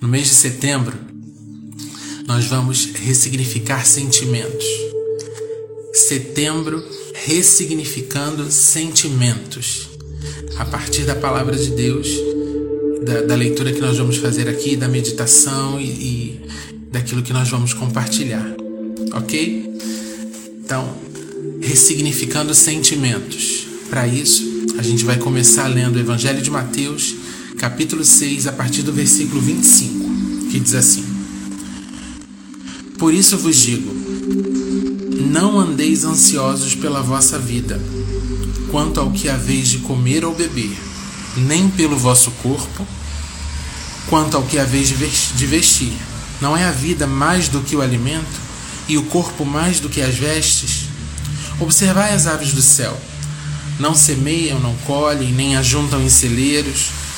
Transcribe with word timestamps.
No 0.00 0.08
mês 0.08 0.28
de 0.28 0.34
setembro, 0.34 0.96
nós 2.26 2.46
vamos 2.46 2.86
ressignificar 2.94 3.84
sentimentos. 3.84 4.64
Setembro, 5.92 6.82
ressignificando 7.12 8.50
sentimentos. 8.50 9.90
A 10.56 10.64
partir 10.64 11.02
da 11.02 11.14
palavra 11.14 11.54
de 11.54 11.70
Deus, 11.72 12.08
da, 13.02 13.20
da 13.22 13.34
leitura 13.34 13.72
que 13.72 13.80
nós 13.80 13.98
vamos 13.98 14.16
fazer 14.16 14.48
aqui, 14.48 14.74
da 14.74 14.88
meditação 14.88 15.78
e, 15.78 15.84
e 15.84 16.40
daquilo 16.90 17.22
que 17.22 17.32
nós 17.32 17.50
vamos 17.50 17.74
compartilhar. 17.74 18.54
Ok? 19.12 19.70
Então, 20.64 20.96
ressignificando 21.60 22.54
sentimentos. 22.54 23.66
Para 23.90 24.06
isso, 24.06 24.66
a 24.78 24.82
gente 24.82 25.04
vai 25.04 25.18
começar 25.18 25.66
lendo 25.66 25.96
o 25.96 26.00
Evangelho 26.00 26.40
de 26.40 26.50
Mateus, 26.50 27.16
capítulo 27.60 28.02
6, 28.02 28.46
a 28.46 28.52
partir 28.52 28.80
do 28.80 28.90
versículo 28.90 29.38
25, 29.38 30.48
que 30.50 30.58
diz 30.58 30.72
assim: 30.72 31.04
Por 32.98 33.12
isso 33.12 33.36
vos 33.36 33.54
digo, 33.54 33.92
não 35.30 35.60
andeis 35.60 36.02
ansiosos 36.02 36.74
pela 36.74 37.02
vossa 37.02 37.38
vida, 37.38 37.78
quanto 38.70 38.98
ao 38.98 39.10
que 39.10 39.28
haveis 39.28 39.68
de 39.68 39.78
comer 39.80 40.24
ou 40.24 40.34
beber, 40.34 40.74
nem 41.36 41.68
pelo 41.68 41.98
vosso 41.98 42.30
corpo, 42.42 42.86
quanto 44.08 44.38
ao 44.38 44.42
que 44.44 44.58
haveis 44.58 44.88
de 44.88 45.46
vestir. 45.46 45.92
Não 46.40 46.56
é 46.56 46.64
a 46.64 46.72
vida 46.72 47.06
mais 47.06 47.50
do 47.50 47.60
que 47.60 47.76
o 47.76 47.82
alimento, 47.82 48.40
e 48.88 48.96
o 48.96 49.02
corpo 49.02 49.44
mais 49.44 49.80
do 49.80 49.90
que 49.90 50.00
as 50.00 50.14
vestes? 50.14 50.86
Observai 51.60 52.14
as 52.14 52.26
aves 52.26 52.54
do 52.54 52.62
céu. 52.62 52.98
Não 53.78 53.94
semeiam, 53.94 54.58
não 54.58 54.74
colhem, 54.86 55.30
nem 55.30 55.56
ajuntam 55.56 56.02
em 56.02 56.08
celeiros, 56.08 56.99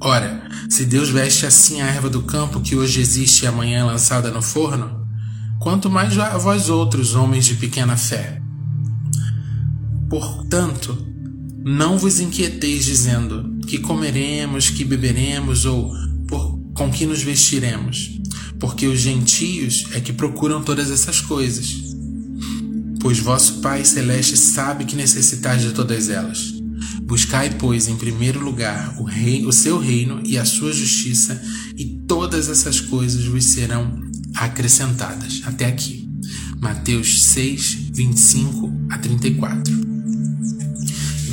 Ora, 0.00 0.42
se 0.68 0.84
Deus 0.84 1.08
veste 1.08 1.46
assim 1.46 1.80
a 1.80 1.86
erva 1.86 2.10
do 2.10 2.22
campo 2.22 2.60
que 2.60 2.76
hoje 2.76 3.00
existe 3.00 3.44
e 3.44 3.46
amanhã 3.46 3.80
é 3.80 3.84
lançada 3.84 4.30
no 4.30 4.42
forno, 4.42 5.06
quanto 5.58 5.88
mais 5.88 6.14
vós 6.14 6.68
outros, 6.68 7.14
homens 7.14 7.46
de 7.46 7.54
pequena 7.54 7.96
fé. 7.96 8.40
Portanto, 10.08 10.96
não 11.64 11.98
vos 11.98 12.20
inquieteis 12.20 12.84
dizendo 12.84 13.58
que 13.66 13.78
comeremos, 13.78 14.70
que 14.70 14.84
beberemos 14.84 15.64
ou 15.64 15.92
por, 16.28 16.58
com 16.74 16.90
que 16.90 17.06
nos 17.06 17.22
vestiremos, 17.22 18.20
porque 18.60 18.86
os 18.86 19.00
gentios 19.00 19.86
é 19.92 20.00
que 20.00 20.12
procuram 20.12 20.62
todas 20.62 20.90
essas 20.90 21.20
coisas. 21.20 21.74
Pois 23.00 23.18
vosso 23.18 23.60
Pai 23.60 23.84
Celeste 23.84 24.36
sabe 24.36 24.84
que 24.84 24.94
necessitais 24.94 25.62
de 25.62 25.72
todas 25.72 26.08
elas. 26.08 26.55
Buscai, 27.06 27.50
pois, 27.58 27.88
em 27.88 27.96
primeiro 27.96 28.40
lugar 28.40 28.94
o, 28.98 29.04
rei, 29.04 29.46
o 29.46 29.52
seu 29.52 29.78
reino 29.78 30.20
e 30.24 30.36
a 30.36 30.44
sua 30.44 30.72
justiça, 30.72 31.40
e 31.76 31.84
todas 32.06 32.48
essas 32.48 32.80
coisas 32.80 33.24
vos 33.24 33.44
serão 33.44 34.02
acrescentadas. 34.34 35.40
Até 35.44 35.66
aqui. 35.66 36.06
Mateus 36.60 37.24
6, 37.24 37.90
25 37.92 38.72
a 38.90 38.98
34 38.98 39.86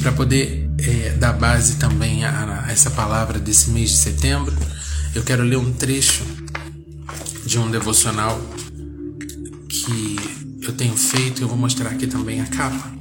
para 0.04 0.12
poder 0.12 0.70
é, 0.80 1.12
dar 1.14 1.32
base 1.32 1.78
também 1.78 2.26
a, 2.26 2.66
a, 2.66 2.72
essa 2.72 2.92
palavra 2.92 3.40
desse 3.40 3.70
mês 3.70 3.90
de 3.90 3.98
setembro, 3.98 4.54
eu 5.16 5.24
quero 5.24 5.44
ler 5.44 5.56
um 5.56 5.72
trecho 5.72 6.26
de 7.46 7.58
um 7.58 7.72
devocional 7.72 8.38
que 9.70 10.18
eu 10.62 10.74
tenho 10.74 10.96
feito. 10.98 11.42
Eu 11.42 11.48
vou 11.48 11.58
mostrar 11.58 11.90
aqui 11.90 12.06
também 12.06 12.42
a 12.42 12.46
capa. 12.48 12.92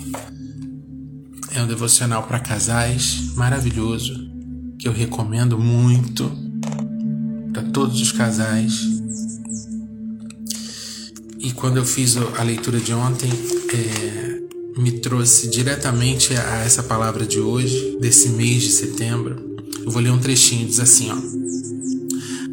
É 1.54 1.62
um 1.62 1.66
devocional 1.66 2.22
para 2.22 2.40
casais 2.40 3.34
maravilhoso 3.36 4.30
que 4.78 4.88
eu 4.88 4.92
recomendo 4.92 5.58
muito 5.58 6.30
para 7.52 7.62
todos 7.62 8.00
os 8.00 8.10
casais. 8.10 8.72
E 11.38 11.52
quando 11.52 11.76
eu 11.76 11.84
fiz 11.84 12.16
a 12.16 12.42
leitura 12.42 12.80
de 12.80 12.94
ontem, 12.94 13.30
é, 13.74 14.80
me 14.80 14.92
trouxe 14.92 15.50
diretamente 15.50 16.34
a 16.34 16.64
essa 16.64 16.82
palavra 16.82 17.26
de 17.26 17.38
hoje, 17.38 17.98
desse 18.00 18.30
mês 18.30 18.62
de 18.62 18.70
setembro. 18.70 19.58
Eu 19.84 19.90
vou 19.90 20.00
ler 20.00 20.10
um 20.10 20.18
trechinho, 20.18 20.66
diz 20.66 20.80
assim, 20.80 21.10
ó. 21.10 21.16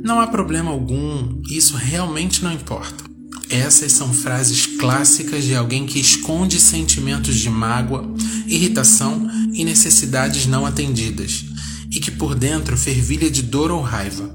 Não 0.04 0.20
há 0.20 0.28
problema 0.28 0.72
algum, 0.72 1.42
isso 1.50 1.78
realmente 1.78 2.44
não 2.44 2.52
importa. 2.52 3.10
Essas 3.50 3.94
são 3.94 4.14
frases 4.14 4.66
clássicas 4.66 5.44
de 5.44 5.56
alguém 5.56 5.86
que 5.86 6.00
esconde 6.00 6.60
sentimentos 6.60 7.36
de 7.36 7.50
mágoa, 7.50 8.08
irritação 8.50 9.30
e 9.54 9.64
necessidades 9.64 10.46
não 10.46 10.66
atendidas, 10.66 11.46
e 11.92 12.00
que 12.00 12.12
por 12.12 12.36
dentro 12.36 12.78
fervilha 12.78 13.30
de 13.30 13.42
dor 13.42 13.72
ou 13.72 13.82
raiva. 13.82 14.34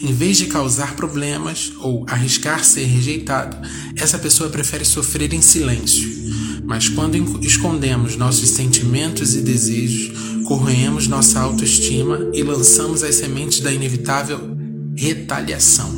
Em 0.00 0.12
vez 0.12 0.36
de 0.36 0.46
causar 0.46 0.96
problemas 0.96 1.72
ou 1.78 2.04
arriscar 2.08 2.64
ser 2.64 2.84
rejeitado, 2.84 3.56
essa 3.96 4.18
pessoa 4.18 4.50
prefere 4.50 4.84
sofrer 4.84 5.32
em 5.32 5.40
silêncio 5.40 6.22
mas 6.64 6.88
quando 6.88 7.16
escondemos 7.44 8.16
nossos 8.16 8.50
sentimentos 8.50 9.34
e 9.34 9.42
desejos, 9.42 10.16
corroemos 10.46 11.06
nossa 11.08 11.40
autoestima 11.40 12.30
e 12.32 12.42
lançamos 12.42 13.02
as 13.02 13.16
sementes 13.16 13.60
da 13.60 13.72
inevitável 13.72 14.56
retaliação. 14.96 15.90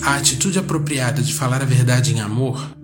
A 0.00 0.16
atitude 0.16 0.58
apropriada 0.58 1.20
de 1.20 1.34
falar 1.34 1.62
a 1.62 1.66
verdade 1.66 2.12
em 2.12 2.20
amor, 2.20 2.75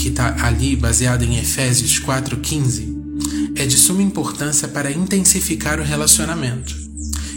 que 0.00 0.08
está 0.08 0.34
ali 0.46 0.74
baseada 0.74 1.22
em 1.22 1.38
Efésios 1.38 2.00
4,15, 2.00 3.52
é 3.54 3.66
de 3.66 3.76
suma 3.76 4.02
importância 4.02 4.66
para 4.66 4.90
intensificar 4.90 5.78
o 5.78 5.84
relacionamento. 5.84 6.74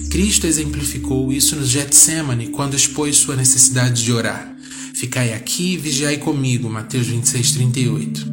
Cristo 0.09 0.47
exemplificou 0.47 1.33
isso 1.33 1.57
no 1.57 1.65
Getsemane 1.65 2.47
quando 2.47 2.75
expôs 2.75 3.17
sua 3.17 3.35
necessidade 3.35 4.01
de 4.01 4.13
orar. 4.13 4.55
Ficai 4.95 5.33
aqui 5.33 5.73
e 5.73 5.77
vigiai 5.77 6.17
comigo. 6.17 6.69
Mateus 6.69 7.07
26, 7.07 7.51
38. 7.51 8.31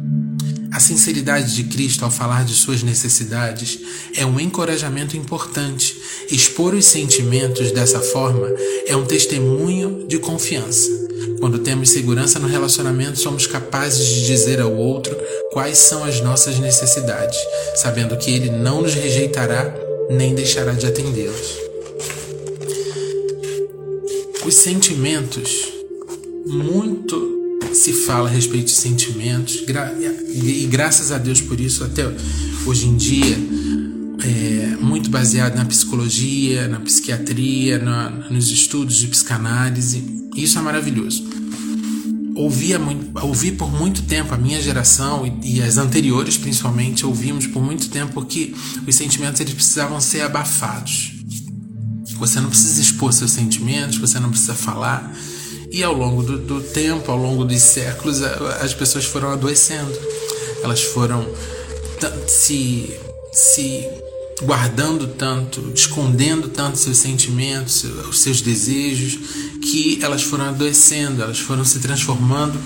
A 0.71 0.79
sinceridade 0.79 1.53
de 1.53 1.65
Cristo 1.65 2.05
ao 2.05 2.11
falar 2.11 2.45
de 2.45 2.53
suas 2.53 2.81
necessidades 2.81 3.79
é 4.15 4.25
um 4.25 4.39
encorajamento 4.39 5.17
importante. 5.17 5.93
Expor 6.31 6.73
os 6.73 6.85
sentimentos 6.85 7.71
dessa 7.71 7.99
forma 7.99 8.47
é 8.87 8.95
um 8.95 9.05
testemunho 9.05 10.07
de 10.07 10.19
confiança. 10.19 11.10
Quando 11.41 11.57
temos 11.57 11.89
segurança 11.89 12.37
no 12.37 12.47
relacionamento, 12.47 13.19
somos 13.19 13.47
capazes 13.47 14.05
de 14.05 14.27
dizer 14.27 14.61
ao 14.61 14.71
outro 14.71 15.17
quais 15.51 15.79
são 15.79 16.03
as 16.03 16.21
nossas 16.21 16.59
necessidades, 16.59 17.37
sabendo 17.75 18.15
que 18.15 18.31
ele 18.31 18.51
não 18.51 18.83
nos 18.83 18.93
rejeitará 18.93 19.75
nem 20.11 20.35
deixará 20.35 20.73
de 20.73 20.85
atendê-las. 20.85 21.57
Os 24.45 24.53
sentimentos 24.53 25.67
muito 26.45 27.39
se 27.73 27.91
fala 27.91 28.29
a 28.29 28.31
respeito 28.31 28.65
de 28.65 28.71
sentimentos 28.71 29.63
e 30.29 30.67
graças 30.69 31.11
a 31.11 31.17
Deus 31.17 31.41
por 31.41 31.59
isso 31.59 31.83
até 31.83 32.03
hoje 32.65 32.87
em 32.87 32.95
dia 32.95 33.37
é 34.23 34.77
muito 34.79 35.09
baseado 35.09 35.55
na 35.55 35.65
psicologia, 35.65 36.67
na 36.67 36.79
psiquiatria, 36.79 37.79
na, 37.79 38.09
nos 38.29 38.49
estudos 38.49 38.97
de 38.97 39.07
psicanálise. 39.07 40.29
Isso 40.35 40.57
é 40.57 40.61
maravilhoso. 40.61 41.23
Ouvia 42.35 42.79
ouvi 43.21 43.51
por 43.51 43.71
muito 43.71 44.03
tempo 44.03 44.33
a 44.33 44.37
minha 44.37 44.61
geração 44.61 45.25
e, 45.43 45.57
e 45.57 45.61
as 45.61 45.77
anteriores 45.77 46.37
principalmente 46.37 47.05
ouvimos 47.05 47.45
por 47.45 47.61
muito 47.61 47.89
tempo 47.89 48.23
que 48.25 48.55
os 48.87 48.95
sentimentos 48.95 49.41
eles 49.41 49.53
precisavam 49.53 49.99
ser 49.99 50.21
abafados. 50.21 51.13
Você 52.17 52.39
não 52.39 52.49
precisa 52.49 52.81
expor 52.81 53.11
seus 53.11 53.31
sentimentos, 53.31 53.97
você 53.97 54.19
não 54.19 54.29
precisa 54.29 54.53
falar 54.53 55.13
e 55.71 55.83
ao 55.83 55.93
longo 55.93 56.21
do, 56.21 56.37
do 56.37 56.61
tempo, 56.61 57.09
ao 57.09 57.17
longo 57.17 57.45
dos 57.45 57.61
séculos, 57.61 58.21
as 58.21 58.73
pessoas 58.73 59.05
foram 59.05 59.31
adoecendo. 59.31 59.91
Elas 60.61 60.83
foram 60.83 61.25
se, 62.27 62.93
se 63.31 63.87
guardando 64.41 65.07
tanto, 65.07 65.71
escondendo 65.73 66.47
tanto 66.47 66.77
seus 66.77 66.97
sentimentos, 66.97 67.83
os 68.09 68.19
seus 68.19 68.41
desejos, 68.41 69.19
que 69.61 69.99
elas 70.01 70.23
foram 70.23 70.49
adoecendo, 70.49 71.21
elas 71.21 71.39
foram 71.39 71.63
se 71.63 71.79
transformando 71.79 72.59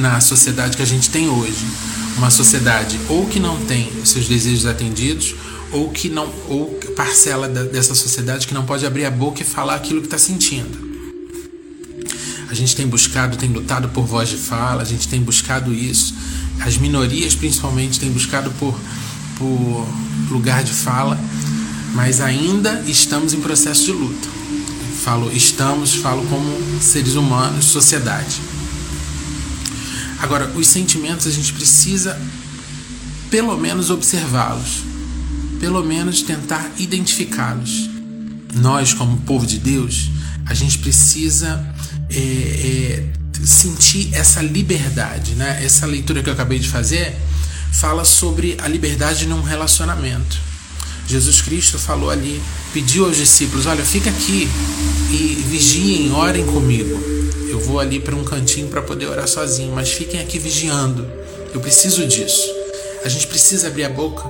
na 0.00 0.20
sociedade 0.20 0.76
que 0.76 0.82
a 0.82 0.86
gente 0.86 1.10
tem 1.10 1.28
hoje. 1.28 1.64
Uma 2.16 2.30
sociedade 2.30 2.98
ou 3.08 3.26
que 3.26 3.40
não 3.40 3.58
tem 3.66 3.90
os 4.02 4.08
seus 4.10 4.26
desejos 4.26 4.66
atendidos, 4.66 5.34
ou 5.72 5.90
que 5.90 6.08
não 6.08 6.32
ou 6.48 6.66
parcela 6.96 7.48
da, 7.48 7.64
dessa 7.64 7.94
sociedade 7.94 8.46
que 8.46 8.54
não 8.54 8.64
pode 8.64 8.86
abrir 8.86 9.04
a 9.04 9.10
boca 9.10 9.42
e 9.42 9.44
falar 9.44 9.74
aquilo 9.74 10.00
que 10.00 10.06
está 10.06 10.18
sentindo. 10.18 10.94
A 12.48 12.54
gente 12.54 12.76
tem 12.76 12.86
buscado, 12.86 13.36
tem 13.36 13.50
lutado 13.50 13.88
por 13.88 14.06
voz 14.06 14.28
de 14.28 14.36
fala, 14.36 14.82
a 14.82 14.84
gente 14.84 15.08
tem 15.08 15.20
buscado 15.20 15.74
isso. 15.74 16.14
As 16.60 16.78
minorias, 16.78 17.34
principalmente, 17.34 17.98
têm 17.98 18.12
buscado 18.12 18.48
por, 18.52 18.78
por 19.36 19.88
lugar 20.30 20.62
de 20.62 20.72
fala, 20.72 21.18
mas 21.94 22.20
ainda 22.20 22.82
estamos 22.86 23.32
em 23.32 23.40
processo 23.40 23.84
de 23.84 23.92
luta. 23.92 24.28
Falo 25.02 25.30
estamos, 25.32 25.94
falo 25.94 26.24
como 26.26 26.80
seres 26.80 27.14
humanos, 27.14 27.66
sociedade. 27.66 28.40
Agora, 30.18 30.50
os 30.56 30.66
sentimentos 30.66 31.26
a 31.26 31.30
gente 31.30 31.52
precisa 31.52 32.18
pelo 33.30 33.56
menos 33.58 33.90
observá-los, 33.90 34.82
pelo 35.60 35.84
menos 35.84 36.22
tentar 36.22 36.70
identificá-los. 36.78 37.90
Nós, 38.54 38.94
como 38.94 39.18
povo 39.18 39.44
de 39.44 39.58
Deus, 39.58 40.10
a 40.46 40.54
gente 40.54 40.78
precisa 40.78 41.74
é, 42.08 42.18
é, 42.18 43.12
sentir 43.44 44.14
essa 44.14 44.40
liberdade, 44.40 45.34
né? 45.34 45.62
Essa 45.64 45.86
leitura 45.86 46.22
que 46.22 46.28
eu 46.28 46.32
acabei 46.32 46.58
de 46.58 46.68
fazer 46.68 47.14
fala 47.74 48.04
sobre 48.04 48.56
a 48.60 48.68
liberdade 48.68 49.26
num 49.26 49.42
relacionamento. 49.42 50.38
Jesus 51.06 51.42
Cristo 51.42 51.78
falou 51.78 52.08
ali, 52.08 52.40
pediu 52.72 53.04
aos 53.04 53.16
discípulos: 53.16 53.66
Olha, 53.66 53.84
fica 53.84 54.08
aqui 54.08 54.48
e 55.10 55.44
vigiem, 55.48 56.12
orem 56.12 56.46
comigo. 56.46 56.98
Eu 57.48 57.60
vou 57.60 57.78
ali 57.78 58.00
para 58.00 58.14
um 58.14 58.24
cantinho 58.24 58.68
para 58.68 58.80
poder 58.80 59.06
orar 59.06 59.28
sozinho, 59.28 59.72
mas 59.72 59.90
fiquem 59.90 60.20
aqui 60.20 60.38
vigiando. 60.38 61.06
Eu 61.52 61.60
preciso 61.60 62.06
disso. 62.06 62.48
A 63.04 63.08
gente 63.08 63.26
precisa 63.26 63.68
abrir 63.68 63.84
a 63.84 63.90
boca 63.90 64.24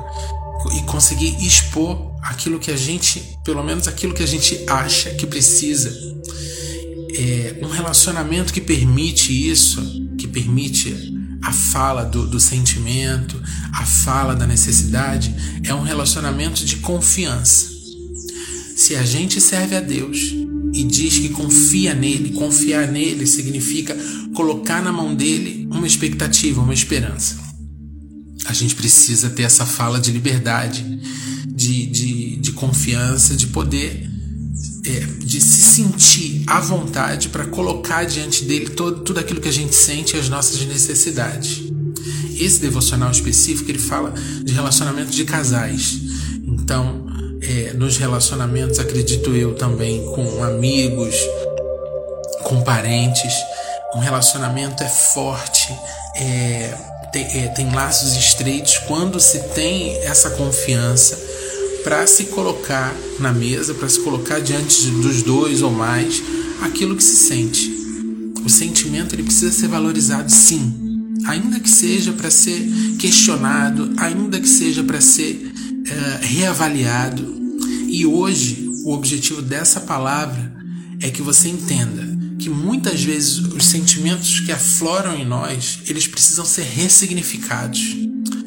e 0.77 0.83
conseguir 0.83 1.37
expor 1.47 2.13
aquilo 2.23 2.59
que 2.59 2.71
a 2.71 2.77
gente, 2.77 3.39
pelo 3.45 3.63
menos 3.63 3.87
aquilo 3.87 4.13
que 4.13 4.23
a 4.23 4.27
gente 4.27 4.65
acha 4.67 5.11
que 5.11 5.27
precisa 5.27 5.91
é, 7.17 7.57
um 7.63 7.69
relacionamento 7.69 8.53
que 8.53 8.61
permite 8.61 9.33
isso, 9.49 9.81
que 10.19 10.27
permite 10.27 11.15
a 11.45 11.53
fala 11.53 12.05
do, 12.05 12.27
do 12.27 12.41
sentimento, 12.41 13.41
a 13.73 13.85
fala 13.85 14.35
da 14.35 14.47
necessidade, 14.47 15.35
é 15.63 15.75
um 15.75 15.83
relacionamento 15.83 16.65
de 16.65 16.77
confiança. 16.77 17.69
Se 18.75 18.97
a 18.97 19.05
gente 19.05 19.41
serve 19.41 19.77
a 19.77 19.81
Deus 19.81 20.19
e 20.73 20.83
diz 20.83 21.19
que 21.19 21.29
confia 21.29 21.95
nele, 21.95 22.31
confiar 22.31 22.89
nele 22.89 23.27
significa 23.27 23.97
colocar 24.35 24.83
na 24.83 24.91
mão 24.91 25.15
dele 25.15 25.69
uma 25.71 25.87
expectativa, 25.87 26.63
uma 26.63 26.75
esperança. 26.75 27.37
A 28.47 28.53
gente 28.53 28.75
precisa 28.75 29.31
ter 29.31 29.43
essa 29.43 29.67
fala 29.67 30.01
de 30.01 30.11
liberdade, 30.11 30.83
de, 31.47 31.87
de, 31.87 32.37
de 32.37 32.53
confiança, 32.53 33.37
de 33.37 33.49
poder 33.49 34.11
é, 34.87 35.01
de 35.25 35.41
se 35.41 35.63
sentir 35.63 36.45
à 36.47 36.61
vontade 36.61 37.29
para 37.29 37.47
colocar 37.47 38.05
diante 38.05 38.45
dele 38.45 38.71
todo, 38.71 39.01
tudo 39.01 39.21
aquilo 39.21 39.41
que 39.41 39.49
a 39.49 39.53
gente 39.53 39.75
sente 39.75 40.17
e 40.17 40.21
as 40.21 40.29
nossas 40.29 40.61
necessidades. 40.67 41.63
Esse 42.39 42.61
devocional 42.61 43.11
específico 43.11 43.71
ele 43.71 43.79
fala 43.79 44.13
de 44.43 44.53
relacionamento 44.53 45.11
de 45.11 45.25
casais. 45.25 46.01
Então, 46.47 47.07
é, 47.41 47.73
nos 47.75 47.97
relacionamentos, 47.97 48.79
acredito 48.79 49.35
eu 49.35 49.55
também 49.55 50.05
com 50.07 50.43
amigos, 50.43 51.15
com 52.45 52.63
parentes, 52.63 53.33
um 53.95 53.99
relacionamento 53.99 54.83
é 54.83 54.89
forte, 54.89 55.73
é, 56.17 56.75
tem, 57.13 57.45
é, 57.45 57.49
tem 57.49 57.73
laços 57.73 58.17
estreitos 58.17 58.79
quando 58.79 59.21
se 59.21 59.39
tem 59.55 59.97
essa 60.05 60.31
confiança 60.31 61.34
para 61.85 62.07
se 62.07 62.25
colocar 62.25 62.97
na 63.21 63.31
mesa, 63.31 63.75
para 63.75 63.89
se 63.91 64.01
colocar 64.01 64.41
diante 64.41 64.91
dos 64.91 65.23
dois 65.23 65.61
ou 65.61 65.71
mais 65.71 66.23
aquilo 66.63 66.97
que 66.97 67.05
se 67.05 67.15
sente. 67.15 67.71
O 68.43 68.49
sentimento 68.49 69.15
ele 69.15 69.23
precisa 69.23 69.53
ser 69.53 69.69
valorizado 69.69 70.33
sim, 70.33 71.13
ainda 71.27 71.61
que 71.61 71.69
seja 71.69 72.13
para 72.13 72.31
ser 72.31 72.67
questionado, 72.99 73.93
ainda 73.99 74.41
que 74.41 74.49
seja 74.49 74.83
para 74.83 75.01
ser 75.01 75.53
uh, 75.53 76.27
reavaliado. 76.27 77.35
E 77.87 78.07
hoje 78.07 78.67
o 78.85 78.93
objetivo 78.93 79.43
dessa 79.43 79.81
palavra 79.81 80.55
é 81.01 81.11
que 81.11 81.21
você 81.21 81.49
entenda 81.49 82.15
que 82.39 82.49
muitas 82.49 83.03
vezes 83.03 83.39
os 83.39 83.65
sentimentos 83.67 84.41
que 84.41 84.53
afloram 84.53 85.17
em 85.17 85.25
nós, 85.25 85.81
eles 85.87 86.07
precisam 86.07 86.45
ser 86.45 86.65
ressignificados. 86.65 87.95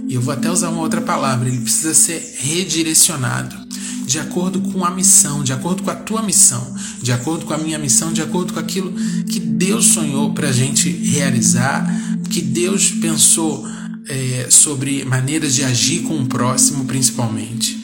E 0.07 0.13
eu 0.13 0.21
vou 0.21 0.33
até 0.33 0.50
usar 0.50 0.69
uma 0.69 0.81
outra 0.81 1.01
palavra, 1.01 1.50
ele 1.50 1.59
precisa 1.59 1.94
ser 1.94 2.36
redirecionado 2.39 3.68
de 4.07 4.19
acordo 4.19 4.62
com 4.62 4.86
a 4.86 4.89
missão, 4.89 5.44
de 5.44 5.51
acordo 5.51 5.83
com 5.83 5.92
a 5.92 5.95
tua 5.95 6.21
missão, 6.21 6.74
de 7.01 7.12
acordo 7.12 7.45
com 7.45 7.54
a 7.54 7.57
minha 7.57 7.77
missão, 7.77 8.13
de 8.13 8.21
acordo 8.21 8.54
com 8.54 8.59
aquilo 8.59 8.94
que 9.30 9.38
Deus 9.38 9.88
sonhou 9.88 10.33
para 10.33 10.48
a 10.48 10.51
gente 10.51 10.89
realizar, 10.89 11.86
que 12.30 12.42
Deus 12.42 12.89
pensou 12.89 13.68
é, 14.07 14.48
sobre 14.50 15.04
maneiras 15.04 15.54
de 15.54 15.65
agir 15.65 16.04
com 16.04 16.21
o 16.21 16.25
próximo, 16.25 16.86
principalmente. 16.86 17.77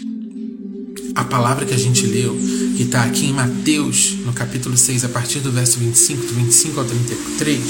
A 1.14 1.26
palavra 1.26 1.66
que 1.66 1.74
a 1.74 1.78
gente 1.78 2.06
leu, 2.06 2.36
que 2.78 2.84
está 2.84 3.04
aqui 3.04 3.26
em 3.26 3.34
Mateus, 3.34 4.14
no 4.26 4.32
capítulo 4.32 4.78
6, 4.78 5.04
a 5.04 5.10
partir 5.10 5.40
do 5.40 5.52
verso 5.52 5.78
25, 5.78 6.26
do 6.26 6.34
25 6.36 6.80
ao 6.80 6.86
33, 6.86 7.62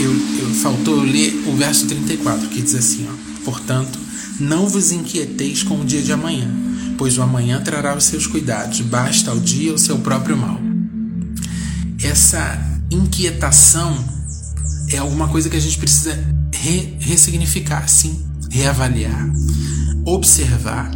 eu, 0.00 0.12
eu, 0.12 0.54
faltou 0.56 1.00
ler 1.00 1.44
o 1.46 1.56
verso 1.56 1.86
34, 1.86 2.48
que 2.48 2.62
diz 2.62 2.74
assim: 2.74 3.06
ó, 3.08 3.44
Portanto, 3.44 3.98
não 4.38 4.68
vos 4.68 4.92
inquieteis 4.92 5.62
com 5.62 5.80
o 5.80 5.84
dia 5.84 6.02
de 6.02 6.12
amanhã, 6.12 6.48
pois 6.98 7.16
o 7.16 7.22
amanhã 7.22 7.60
trará 7.62 7.96
os 7.96 8.04
seus 8.04 8.26
cuidados, 8.26 8.80
basta 8.80 9.30
ao 9.30 9.38
dia 9.38 9.72
o 9.72 9.78
seu 9.78 9.98
próprio 9.98 10.36
mal. 10.36 10.60
Essa 12.02 12.58
inquietação 12.90 13.96
é 14.90 14.98
alguma 14.98 15.28
coisa 15.28 15.48
que 15.48 15.56
a 15.56 15.60
gente 15.60 15.78
precisa 15.78 16.12
re 16.52 16.96
ressignificar, 17.00 17.88
sim, 17.88 18.24
reavaliar, 18.50 19.30
observar, 20.04 20.90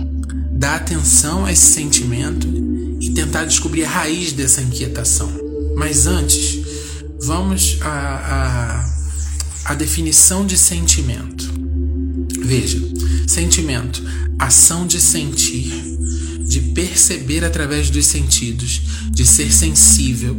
dar 0.52 0.76
atenção 0.76 1.44
a 1.44 1.52
esse 1.52 1.72
sentimento 1.72 2.46
e 3.00 3.10
tentar 3.10 3.44
descobrir 3.44 3.84
a 3.84 3.88
raiz 3.88 4.32
dessa 4.32 4.60
inquietação. 4.60 5.30
Mas 5.76 6.06
antes, 6.06 6.60
vamos 7.22 7.78
a, 7.80 7.88
a, 7.88 8.89
a 9.70 9.74
definição 9.74 10.44
de 10.44 10.58
sentimento. 10.58 11.48
Veja, 12.42 12.76
sentimento, 13.24 14.02
ação 14.36 14.84
de 14.84 15.00
sentir, 15.00 15.70
de 16.44 16.60
perceber 16.74 17.44
através 17.44 17.88
dos 17.88 18.04
sentidos, 18.04 18.82
de 19.12 19.24
ser 19.24 19.52
sensível, 19.52 20.36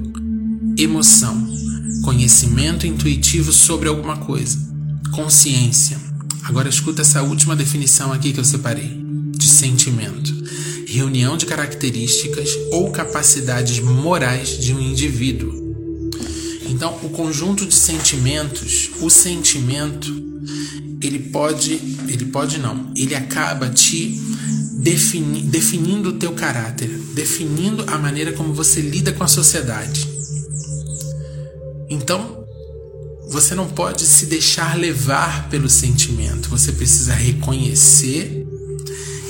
emoção, 0.77 1.47
conhecimento 2.03 2.85
intuitivo 2.85 3.53
sobre 3.53 3.87
alguma 3.87 4.17
coisa, 4.17 4.59
consciência. 5.11 5.97
Agora 6.43 6.67
escuta 6.67 7.01
essa 7.01 7.23
última 7.23 7.55
definição 7.55 8.11
aqui 8.11 8.33
que 8.33 8.39
eu 8.41 8.43
separei 8.43 9.01
de 9.31 9.47
sentimento. 9.47 10.43
Reunião 10.85 11.37
de 11.37 11.45
características 11.45 12.49
ou 12.69 12.91
capacidades 12.91 13.79
morais 13.79 14.59
de 14.59 14.73
um 14.73 14.81
indivíduo 14.81 15.60
então, 16.71 16.97
o 17.03 17.09
conjunto 17.09 17.65
de 17.65 17.75
sentimentos, 17.75 18.91
o 19.01 19.09
sentimento, 19.09 20.09
ele 21.01 21.19
pode, 21.19 21.73
ele 22.07 22.27
pode 22.27 22.59
não, 22.59 22.93
ele 22.95 23.13
acaba 23.13 23.67
te 23.67 24.17
defini, 24.77 25.41
definindo 25.41 26.11
o 26.11 26.13
teu 26.13 26.31
caráter, 26.31 26.87
definindo 27.13 27.83
a 27.87 27.97
maneira 27.97 28.31
como 28.31 28.53
você 28.53 28.79
lida 28.79 29.11
com 29.11 29.21
a 29.21 29.27
sociedade. 29.27 30.07
Então, 31.89 32.45
você 33.29 33.53
não 33.53 33.67
pode 33.67 34.03
se 34.03 34.27
deixar 34.27 34.77
levar 34.77 35.49
pelo 35.49 35.69
sentimento, 35.69 36.47
você 36.47 36.71
precisa 36.71 37.13
reconhecer 37.13 38.47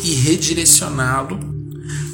e 0.03 0.13
redirecioná-lo 0.13 1.39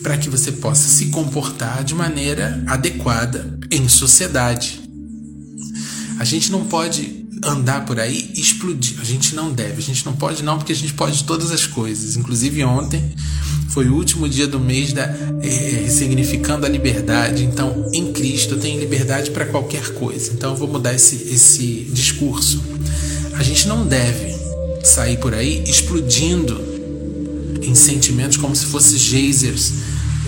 para 0.01 0.17
que 0.17 0.29
você 0.29 0.53
possa 0.53 0.88
se 0.88 1.07
comportar 1.07 1.84
de 1.84 1.93
maneira 1.93 2.63
adequada 2.65 3.60
em 3.69 3.89
sociedade. 3.89 4.87
A 6.19 6.24
gente 6.24 6.51
não 6.51 6.65
pode 6.65 7.25
andar 7.43 7.86
por 7.86 8.00
aí 8.00 8.31
e 8.36 8.41
explodir. 8.41 9.00
A 9.00 9.03
gente 9.03 9.36
não 9.36 9.51
deve. 9.51 9.77
A 9.77 9.81
gente 9.81 10.05
não 10.05 10.13
pode 10.13 10.43
não, 10.43 10.57
porque 10.57 10.71
a 10.71 10.75
gente 10.75 10.93
pode 10.93 11.24
todas 11.24 11.51
as 11.51 11.65
coisas. 11.65 12.15
Inclusive 12.15 12.63
ontem 12.63 13.13
foi 13.69 13.88
o 13.88 13.95
último 13.95 14.27
dia 14.27 14.47
do 14.47 14.59
mês 14.59 14.93
da 14.93 15.03
é, 15.03 15.88
significando 15.88 16.65
a 16.65 16.69
liberdade. 16.69 17.43
Então, 17.43 17.89
em 17.93 18.12
Cristo 18.12 18.55
eu 18.55 18.59
tenho 18.59 18.79
liberdade 18.79 19.31
para 19.31 19.45
qualquer 19.45 19.93
coisa. 19.93 20.31
Então, 20.33 20.51
eu 20.51 20.57
vou 20.57 20.67
mudar 20.67 20.93
esse, 20.93 21.15
esse 21.15 21.88
discurso. 21.93 22.63
A 23.33 23.43
gente 23.43 23.67
não 23.67 23.86
deve 23.86 24.36
sair 24.83 25.17
por 25.17 25.33
aí 25.33 25.63
explodindo 25.67 26.59
em 27.62 27.75
sentimentos 27.75 28.38
como 28.38 28.55
se 28.55 28.65
fossem 28.65 28.97
geysers 28.97 29.74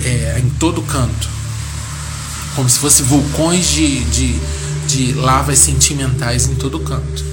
é, 0.03 0.39
em 0.39 0.49
todo 0.51 0.81
canto, 0.81 1.29
como 2.55 2.69
se 2.69 2.77
fossem 2.77 3.05
vulcões 3.05 3.69
de, 3.69 4.03
de 4.05 4.35
de 4.89 5.13
lavas 5.13 5.59
sentimentais 5.59 6.47
em 6.47 6.55
todo 6.55 6.79
canto. 6.79 7.23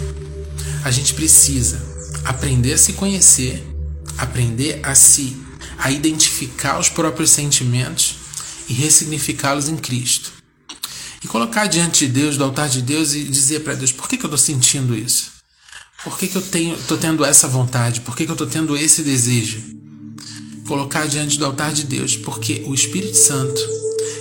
A 0.85 0.91
gente 0.91 1.15
precisa 1.15 1.83
aprender 2.23 2.75
a 2.75 2.79
se 2.79 2.93
conhecer, 2.93 3.67
aprender 4.19 4.79
a 4.83 4.95
se 4.95 5.35
a 5.79 5.91
identificar 5.91 6.79
os 6.79 6.91
próprios 6.91 7.31
sentimentos 7.31 8.17
e 8.69 8.75
ressignificá-los 8.75 9.71
em 9.71 9.77
Cristo. 9.77 10.33
E 11.25 11.27
colocar 11.27 11.67
diante 11.67 12.07
de 12.07 12.13
Deus, 12.13 12.37
do 12.37 12.45
altar 12.45 12.69
de 12.69 12.83
Deus, 12.83 13.15
e 13.15 13.25
dizer 13.25 13.61
para 13.61 13.75
Deus: 13.75 13.91
por 13.91 14.07
que, 14.07 14.19
que 14.19 14.27
eu 14.27 14.29
estou 14.29 14.39
sentindo 14.39 14.95
isso? 14.95 15.33
Por 16.05 16.19
que, 16.19 16.29
que 16.29 16.37
eu 16.37 16.43
estou 16.43 16.99
tendo 16.99 17.25
essa 17.25 17.49
vontade? 17.49 18.03
Por 18.03 18.15
que, 18.15 18.27
que 18.27 18.31
eu 18.31 18.35
estou 18.35 18.47
tendo 18.47 18.77
esse 18.77 19.01
desejo? 19.03 19.63
Colocar 20.69 21.07
diante 21.07 21.39
do 21.39 21.47
altar 21.47 21.73
de 21.73 21.85
Deus, 21.85 22.19
porque 22.19 22.65
o 22.67 22.75
Espírito 22.75 23.17
Santo, 23.17 23.61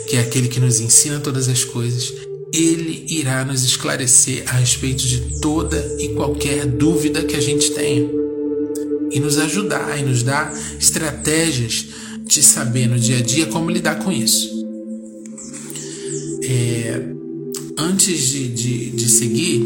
que 0.08 0.16
é 0.16 0.22
aquele 0.22 0.48
que 0.48 0.60
nos 0.62 0.80
ensina 0.80 1.20
todas 1.20 1.50
as 1.50 1.66
coisas, 1.66 2.14
ele 2.56 3.06
irá 3.10 3.44
nos 3.44 3.64
esclarecer 3.64 4.44
a 4.48 4.54
respeito 4.54 5.06
de 5.06 5.40
toda 5.42 5.78
e 6.00 6.10
qualquer 6.10 6.66
dúvida 6.66 7.24
que 7.24 7.36
a 7.36 7.42
gente 7.42 7.72
tenha 7.72 8.10
e 9.12 9.20
nos 9.20 9.38
ajudar 9.38 10.00
e 10.00 10.04
nos 10.04 10.24
dar 10.24 10.54
estratégias 10.80 11.86
de 12.24 12.42
saber 12.42 12.88
no 12.88 12.98
dia 12.98 13.18
a 13.18 13.22
dia 13.22 13.46
como 13.48 13.70
lidar 13.70 14.00
com 14.00 14.12
isso. 14.12 14.50
É, 16.44 17.02
antes 17.78 18.20
de, 18.28 18.48
de, 18.48 18.90
de 18.92 19.10
seguir 19.10 19.66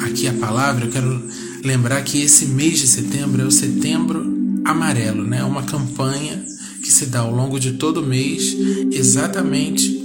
aqui 0.00 0.26
a 0.26 0.32
palavra, 0.34 0.86
eu 0.86 0.90
quero 0.90 1.22
lembrar 1.64 2.02
que 2.02 2.20
esse 2.20 2.46
mês 2.46 2.78
de 2.78 2.86
setembro 2.86 3.42
é 3.42 3.44
o 3.44 3.50
Setembro 3.50 4.26
Amarelo, 4.64 5.24
né? 5.24 5.42
uma 5.44 5.62
campanha 5.62 6.44
que 6.82 6.92
se 6.92 7.06
dá 7.06 7.20
ao 7.20 7.34
longo 7.34 7.58
de 7.58 7.72
todo 7.72 7.98
o 7.98 8.06
mês, 8.06 8.56
exatamente 8.92 9.97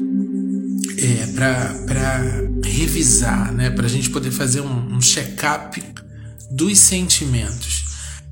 é, 1.03 1.27
para 1.27 2.23
revisar, 2.63 3.51
né? 3.51 3.69
para 3.69 3.85
a 3.85 3.89
gente 3.89 4.09
poder 4.09 4.31
fazer 4.31 4.61
um, 4.61 4.95
um 4.95 5.01
check-up 5.01 5.83
dos 6.49 6.79
sentimentos 6.79 7.83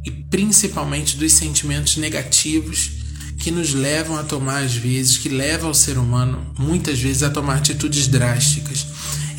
e 0.05 0.09
principalmente 0.09 1.17
dos 1.17 1.33
sentimentos 1.33 1.97
negativos 1.97 3.01
que 3.37 3.51
nos 3.51 3.73
levam 3.73 4.17
a 4.17 4.23
tomar, 4.23 4.63
às 4.63 4.75
vezes, 4.75 5.17
que 5.17 5.27
levam 5.27 5.71
o 5.71 5.75
ser 5.75 5.97
humano, 5.97 6.53
muitas 6.57 6.99
vezes, 6.99 7.23
a 7.23 7.29
tomar 7.29 7.57
atitudes 7.57 8.07
drásticas. 8.07 8.85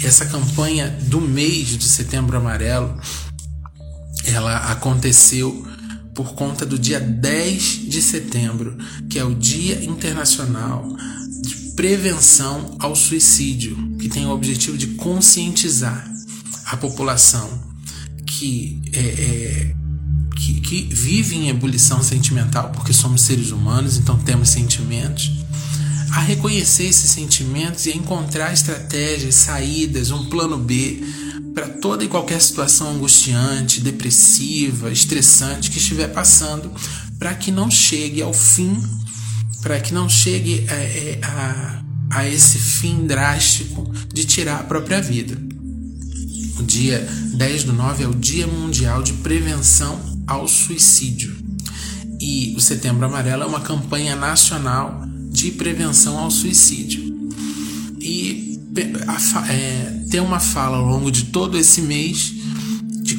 Essa 0.03 0.27
campanha 0.27 0.89
do 1.03 1.21
mês 1.21 1.69
de 1.69 1.85
Setembro 1.85 2.37
Amarelo, 2.37 3.01
ela 4.25 4.73
aconteceu 4.73 5.67
por 6.15 6.35
conta 6.35 6.67
do 6.67 6.79
dia 6.79 7.01
10 7.01 7.89
de 7.89 8.03
setembro, 8.03 8.77
que 9.09 9.19
é 9.19 9.25
o 9.25 9.35
Dia 9.35 9.85
Internacional 9.85 10.85
Prevenção 11.83 12.77
ao 12.79 12.95
Suicídio, 12.95 13.77
que 13.99 14.09
tem 14.09 14.25
o 14.25 14.31
objetivo 14.31 14.79
de 14.79 14.87
conscientizar 14.95 16.09
a 16.67 16.77
população 16.77 17.61
que 18.25 18.81
é, 18.93 19.01
é 19.01 19.75
que, 20.37 20.61
que 20.61 20.95
vive 20.95 21.35
em 21.35 21.49
ebulição 21.49 22.01
sentimental, 22.01 22.71
porque 22.71 22.93
somos 22.93 23.23
seres 23.23 23.51
humanos, 23.51 23.97
então 23.97 24.17
temos 24.17 24.51
sentimentos, 24.51 25.33
a 26.13 26.21
reconhecer 26.21 26.85
esses 26.85 27.11
sentimentos 27.11 27.85
e 27.87 27.91
a 27.91 27.97
encontrar 27.97 28.53
estratégias, 28.53 29.35
saídas, 29.35 30.13
um 30.13 30.27
plano 30.27 30.59
B 30.59 31.03
para 31.53 31.69
toda 31.69 32.05
e 32.05 32.09
qualquer 32.09 32.41
situação 32.41 32.93
angustiante, 32.93 33.81
depressiva, 33.81 34.93
estressante 34.93 35.69
que 35.69 35.79
estiver 35.79 36.13
passando, 36.13 36.71
para 37.19 37.35
que 37.35 37.51
não 37.51 37.69
chegue 37.69 38.23
ao 38.23 38.33
fim, 38.33 38.81
para 39.63 39.81
que 39.81 39.95
não 39.95 40.09
chegue 40.09 40.67
a, 40.69 40.75
é, 40.75 41.21
a, 41.23 41.83
a 42.11 42.29
esse 42.29 42.59
fim 42.59 43.07
drástico 43.07 43.91
de 44.13 44.25
tirar 44.25 44.61
a 44.61 44.65
própria 44.65 45.01
vida. 45.01 45.39
O 46.59 46.63
dia 46.63 47.09
10 47.35 47.65
do 47.65 47.73
9 47.73 48.05
é 48.05 48.09
o 48.09 48.15
Dia 48.15 48.47
Mundial 48.47 49.03
de 49.03 49.15
Prevenção 49.15 49.99
ao 50.27 50.47
suicídio. 50.47 51.35
E 52.21 52.55
o 52.57 52.61
Setembro 52.61 53.07
Amarelo 53.07 53.45
é 53.45 53.47
uma 53.47 53.61
campanha 53.61 54.15
nacional 54.15 55.07
de 55.31 55.53
prevenção 55.53 56.19
ao 56.19 56.31
suicídio. 56.31 57.03
E 57.99 58.61
é, 59.49 60.05
ter 60.11 60.21
uma 60.21 60.39
fala 60.41 60.77
ao 60.77 60.87
longo 60.87 61.11
de 61.11 61.25
todo 61.27 61.59
esse 61.59 61.83
mês 61.83 62.42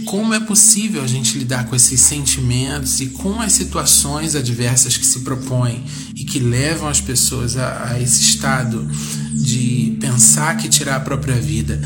como 0.03 0.33
é 0.33 0.39
possível 0.39 1.03
a 1.03 1.07
gente 1.07 1.38
lidar 1.38 1.65
com 1.67 1.75
esses 1.75 2.00
sentimentos 2.00 3.00
e 3.01 3.07
com 3.07 3.41
as 3.41 3.53
situações 3.53 4.36
adversas 4.36 4.98
que 4.98 5.05
se 5.05 5.22
propõem 5.22 5.83
e 6.15 6.24
que 6.24 6.39
levam 6.39 6.88
as 6.88 7.01
pessoas 7.01 7.57
a, 7.57 7.91
a 7.91 8.01
esse 8.01 8.22
estado 8.22 8.89
de 9.33 9.98
pensar 10.00 10.57
que 10.57 10.69
tirar 10.69 10.98
a 10.98 11.00
própria 11.00 11.36
vida 11.36 11.81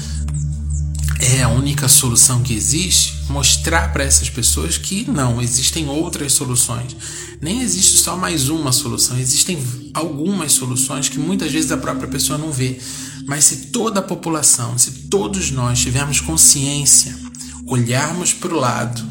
é 1.19 1.41
a 1.41 1.49
única 1.49 1.87
solução 1.87 2.41
que 2.43 2.53
existe, 2.53 3.15
mostrar 3.29 3.91
para 3.91 4.03
essas 4.03 4.29
pessoas 4.29 4.77
que 4.77 5.09
não, 5.09 5.41
existem 5.41 5.87
outras 5.87 6.33
soluções. 6.33 6.95
Nem 7.41 7.61
existe 7.61 7.97
só 7.97 8.15
mais 8.15 8.49
uma 8.49 8.71
solução, 8.71 9.17
existem 9.17 9.57
algumas 9.93 10.53
soluções 10.53 11.09
que 11.09 11.19
muitas 11.19 11.51
vezes 11.51 11.71
a 11.71 11.77
própria 11.77 12.07
pessoa 12.07 12.37
não 12.37 12.51
vê. 12.51 12.79
Mas 13.25 13.45
se 13.45 13.67
toda 13.67 13.99
a 13.99 14.03
população, 14.03 14.77
se 14.77 14.91
todos 15.09 15.51
nós 15.51 15.79
tivermos 15.79 16.21
consciência, 16.21 17.15
olharmos 17.67 18.33
para 18.33 18.53
o 18.53 18.59
lado, 18.59 19.03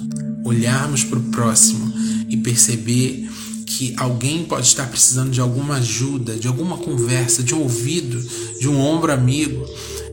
olharmos 0.44 1.04
para 1.04 1.18
o 1.18 1.22
próximo 1.24 1.92
e 2.28 2.36
perceber 2.36 3.28
que 3.66 3.94
alguém 3.96 4.44
pode 4.44 4.66
estar 4.66 4.86
precisando 4.86 5.30
de 5.30 5.40
alguma 5.40 5.76
ajuda, 5.76 6.36
de 6.36 6.48
alguma 6.48 6.78
conversa, 6.78 7.42
de 7.42 7.54
um 7.54 7.60
ouvido, 7.60 8.20
de 8.58 8.68
um 8.68 8.80
ombro 8.80 9.12
amigo, 9.12 9.66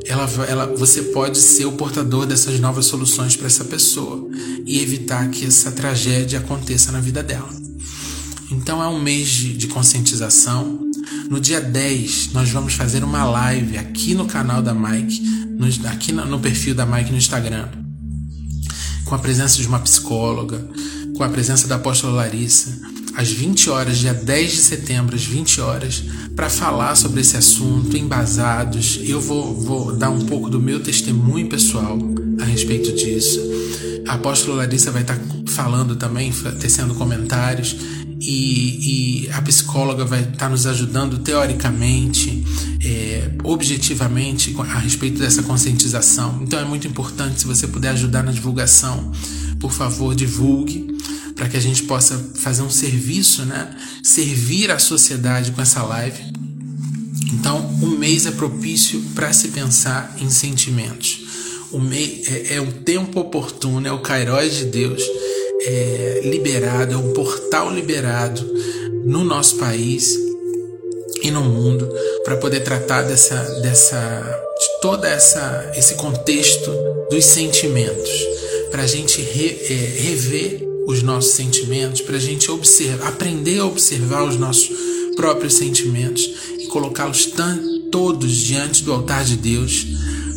ela, 0.05 0.29
ela, 0.47 0.65
você 0.75 1.01
pode 1.01 1.37
ser 1.37 1.65
o 1.65 1.73
portador 1.73 2.25
dessas 2.25 2.59
novas 2.59 2.85
soluções 2.85 3.37
para 3.37 3.47
essa 3.47 3.63
pessoa 3.63 4.27
e 4.65 4.81
evitar 4.81 5.29
que 5.29 5.45
essa 5.45 5.71
tragédia 5.71 6.39
aconteça 6.39 6.91
na 6.91 6.99
vida 6.99 7.23
dela. 7.23 7.49
Então 8.51 8.83
é 8.83 8.87
um 8.87 9.01
mês 9.01 9.29
de, 9.29 9.53
de 9.53 9.67
conscientização. 9.67 10.79
No 11.29 11.39
dia 11.39 11.61
10, 11.61 12.33
nós 12.33 12.49
vamos 12.49 12.73
fazer 12.73 13.03
uma 13.03 13.23
live 13.23 13.77
aqui 13.77 14.13
no 14.13 14.25
canal 14.25 14.61
da 14.61 14.73
Mike, 14.73 15.21
no, 15.21 15.87
aqui 15.87 16.11
no, 16.11 16.25
no 16.25 16.39
perfil 16.39 16.75
da 16.75 16.85
Mike 16.85 17.11
no 17.11 17.17
Instagram, 17.17 17.69
com 19.05 19.15
a 19.15 19.19
presença 19.19 19.61
de 19.61 19.67
uma 19.67 19.79
psicóloga, 19.79 20.67
com 21.15 21.23
a 21.23 21.29
presença 21.29 21.67
da 21.67 21.75
apóstola 21.75 22.13
Larissa, 22.13 22.79
às 23.15 23.29
20 23.31 23.69
horas, 23.69 23.99
dia 23.99 24.13
10 24.13 24.51
de 24.51 24.57
setembro, 24.57 25.15
às 25.15 25.23
20 25.23 25.61
horas, 25.61 26.03
para 26.35 26.49
falar 26.49 26.95
sobre 26.95 27.21
esse 27.21 27.37
assunto, 27.37 27.95
embasados. 27.95 28.99
Eu 29.03 29.21
vou, 29.21 29.53
vou 29.53 29.95
dar 29.95 30.09
um 30.09 30.25
pouco 30.25 30.49
do 30.49 30.59
meu 30.59 30.79
testemunho 30.81 31.47
pessoal 31.47 31.97
a 32.41 32.45
respeito 32.45 32.91
disso. 32.91 33.39
A 34.07 34.13
apóstola 34.13 34.57
Larissa 34.57 34.91
vai 34.91 35.03
estar 35.03 35.15
tá 35.15 35.23
falando 35.47 35.95
também, 35.95 36.33
tecendo 36.59 36.95
comentários. 36.95 37.75
E, 38.25 39.25
e, 39.25 39.29
a 39.31 39.41
psicóloga 39.41 40.05
vai 40.05 40.21
estar 40.21 40.31
tá 40.37 40.49
nos 40.49 40.65
ajudando 40.65 41.17
teoricamente, 41.17 42.41
é, 42.81 43.29
objetivamente 43.43 44.55
a 44.57 44.79
respeito 44.79 45.19
dessa 45.19 45.43
conscientização. 45.43 46.39
Então 46.41 46.57
é 46.57 46.63
muito 46.63 46.87
importante 46.87 47.41
se 47.41 47.45
você 47.45 47.67
puder 47.67 47.89
ajudar 47.89 48.23
na 48.23 48.31
divulgação, 48.31 49.11
por 49.59 49.73
favor, 49.73 50.15
divulgue 50.15 50.97
para 51.35 51.49
que 51.49 51.57
a 51.57 51.59
gente 51.59 51.83
possa 51.83 52.17
fazer 52.35 52.61
um 52.61 52.69
serviço, 52.69 53.43
né? 53.43 53.75
Servir 54.01 54.71
a 54.71 54.79
sociedade 54.79 55.51
com 55.51 55.61
essa 55.61 55.83
live. 55.83 56.23
Então, 57.33 57.59
o 57.81 57.87
mês 57.87 58.25
é 58.25 58.31
propício 58.31 59.01
para 59.13 59.33
se 59.33 59.49
pensar 59.49 60.15
em 60.21 60.29
sentimentos. 60.29 61.19
O 61.71 61.79
mês 61.79 62.27
é, 62.27 62.55
é 62.55 62.61
o 62.61 62.71
tempo 62.71 63.19
oportuno, 63.19 63.85
é 63.85 63.91
o 63.91 63.99
Kairos 63.99 64.55
de 64.55 64.65
Deus 64.65 65.03
é, 65.65 66.21
liberado, 66.23 66.93
é 66.93 66.97
um 66.97 67.13
portal 67.13 67.71
liberado 67.71 68.41
no 69.05 69.23
nosso 69.23 69.55
país 69.57 70.17
e 71.21 71.31
no 71.31 71.41
mundo 71.41 71.89
para 72.23 72.37
poder 72.37 72.61
tratar 72.61 73.03
dessa, 73.03 73.35
dessa, 73.61 74.21
de 74.59 74.81
toda 74.81 75.07
essa 75.07 75.71
esse 75.75 75.95
contexto 75.95 76.69
dos 77.09 77.25
sentimentos, 77.25 78.09
para 78.71 78.83
a 78.83 78.87
gente 78.87 79.21
re, 79.21 79.57
é, 79.69 80.01
rever 80.01 80.67
os 80.85 81.01
nossos 81.01 81.33
sentimentos, 81.33 82.01
para 82.01 82.17
a 82.17 82.19
gente 82.19 82.51
observar, 82.51 83.07
aprender 83.07 83.59
a 83.59 83.65
observar 83.65 84.23
os 84.23 84.35
nossos 84.35 84.69
próprios 85.15 85.53
sentimentos 85.53 86.29
e 86.59 86.65
colocá-los 86.67 87.31
todos 87.91 88.35
diante 88.35 88.83
do 88.83 88.91
altar 88.91 89.23
de 89.23 89.37
Deus, 89.37 89.85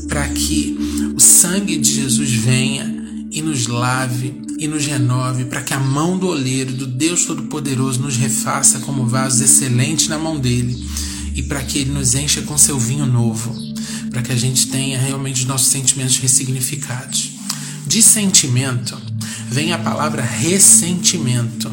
para 0.09 0.29
que 0.29 0.77
o 1.17 1.21
sangue 1.21 1.77
de 1.77 1.95
Jesus 1.95 2.31
venha 2.31 2.96
e 3.37 3.43
nos 3.43 3.67
lave 3.67 4.41
e 4.59 4.67
nos 4.67 4.87
renove, 4.87 5.45
para 5.45 5.61
que 5.61 5.75
a 5.75 5.79
mão 5.79 6.17
do 6.17 6.27
oleiro, 6.27 6.73
do 6.73 6.87
Deus 6.87 7.27
Todo-Poderoso, 7.27 8.01
nos 8.01 8.17
refaça 8.17 8.79
como 8.79 9.07
vasos 9.07 9.43
excelentes 9.43 10.09
na 10.09 10.19
mão 10.19 10.39
dele 10.41 10.83
e 11.35 11.43
para 11.43 11.63
que 11.63 11.81
ele 11.81 11.91
nos 11.91 12.15
encha 12.15 12.41
com 12.41 12.57
seu 12.57 12.79
vinho 12.79 13.05
novo, 13.05 13.55
para 14.11 14.23
que 14.23 14.33
a 14.33 14.37
gente 14.37 14.69
tenha 14.69 14.99
realmente 14.99 15.43
os 15.43 15.47
nossos 15.47 15.69
sentimentos 15.69 16.17
ressignificados. 16.17 17.33
De 17.87 18.01
sentimento, 18.01 18.97
vem 19.51 19.71
a 19.75 19.79
palavra 19.79 20.23
ressentimento, 20.23 21.71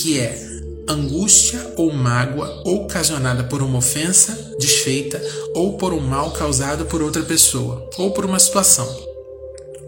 que 0.00 0.18
é 0.18 0.42
angústia 0.88 1.74
ou 1.76 1.92
mágoa 1.92 2.62
ocasionada 2.64 3.44
por 3.44 3.62
uma 3.62 3.76
ofensa 3.76 4.56
desfeita 4.58 5.22
ou 5.54 5.76
por 5.76 5.92
um 5.92 6.00
mal 6.00 6.30
causado 6.30 6.86
por 6.86 7.02
outra 7.02 7.22
pessoa 7.22 7.90
ou 7.98 8.12
por 8.12 8.24
uma 8.24 8.38
situação. 8.38 9.11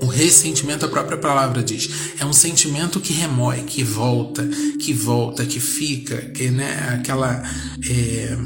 O 0.01 0.07
ressentimento, 0.07 0.85
a 0.85 0.89
própria 0.89 1.17
palavra 1.17 1.63
diz, 1.63 1.89
é 2.19 2.25
um 2.25 2.33
sentimento 2.33 3.01
que 3.01 3.13
remói, 3.13 3.63
que 3.63 3.83
volta, 3.83 4.47
que 4.79 4.93
volta, 4.93 5.47
que 5.47 5.61
fica, 5.61 6.17
que, 6.17 6.51
né, 6.51 6.99
aquela. 6.99 7.43
É, 7.89 8.37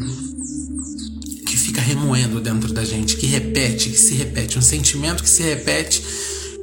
que 1.47 1.57
fica 1.57 1.81
remoendo 1.81 2.41
dentro 2.41 2.73
da 2.73 2.85
gente, 2.85 3.17
que 3.17 3.27
repete, 3.27 3.91
que 3.91 3.99
se 3.99 4.15
repete. 4.15 4.59
Um 4.59 4.63
sentimento 4.63 5.23
que 5.23 5.31
se 5.31 5.43
repete 5.43 6.03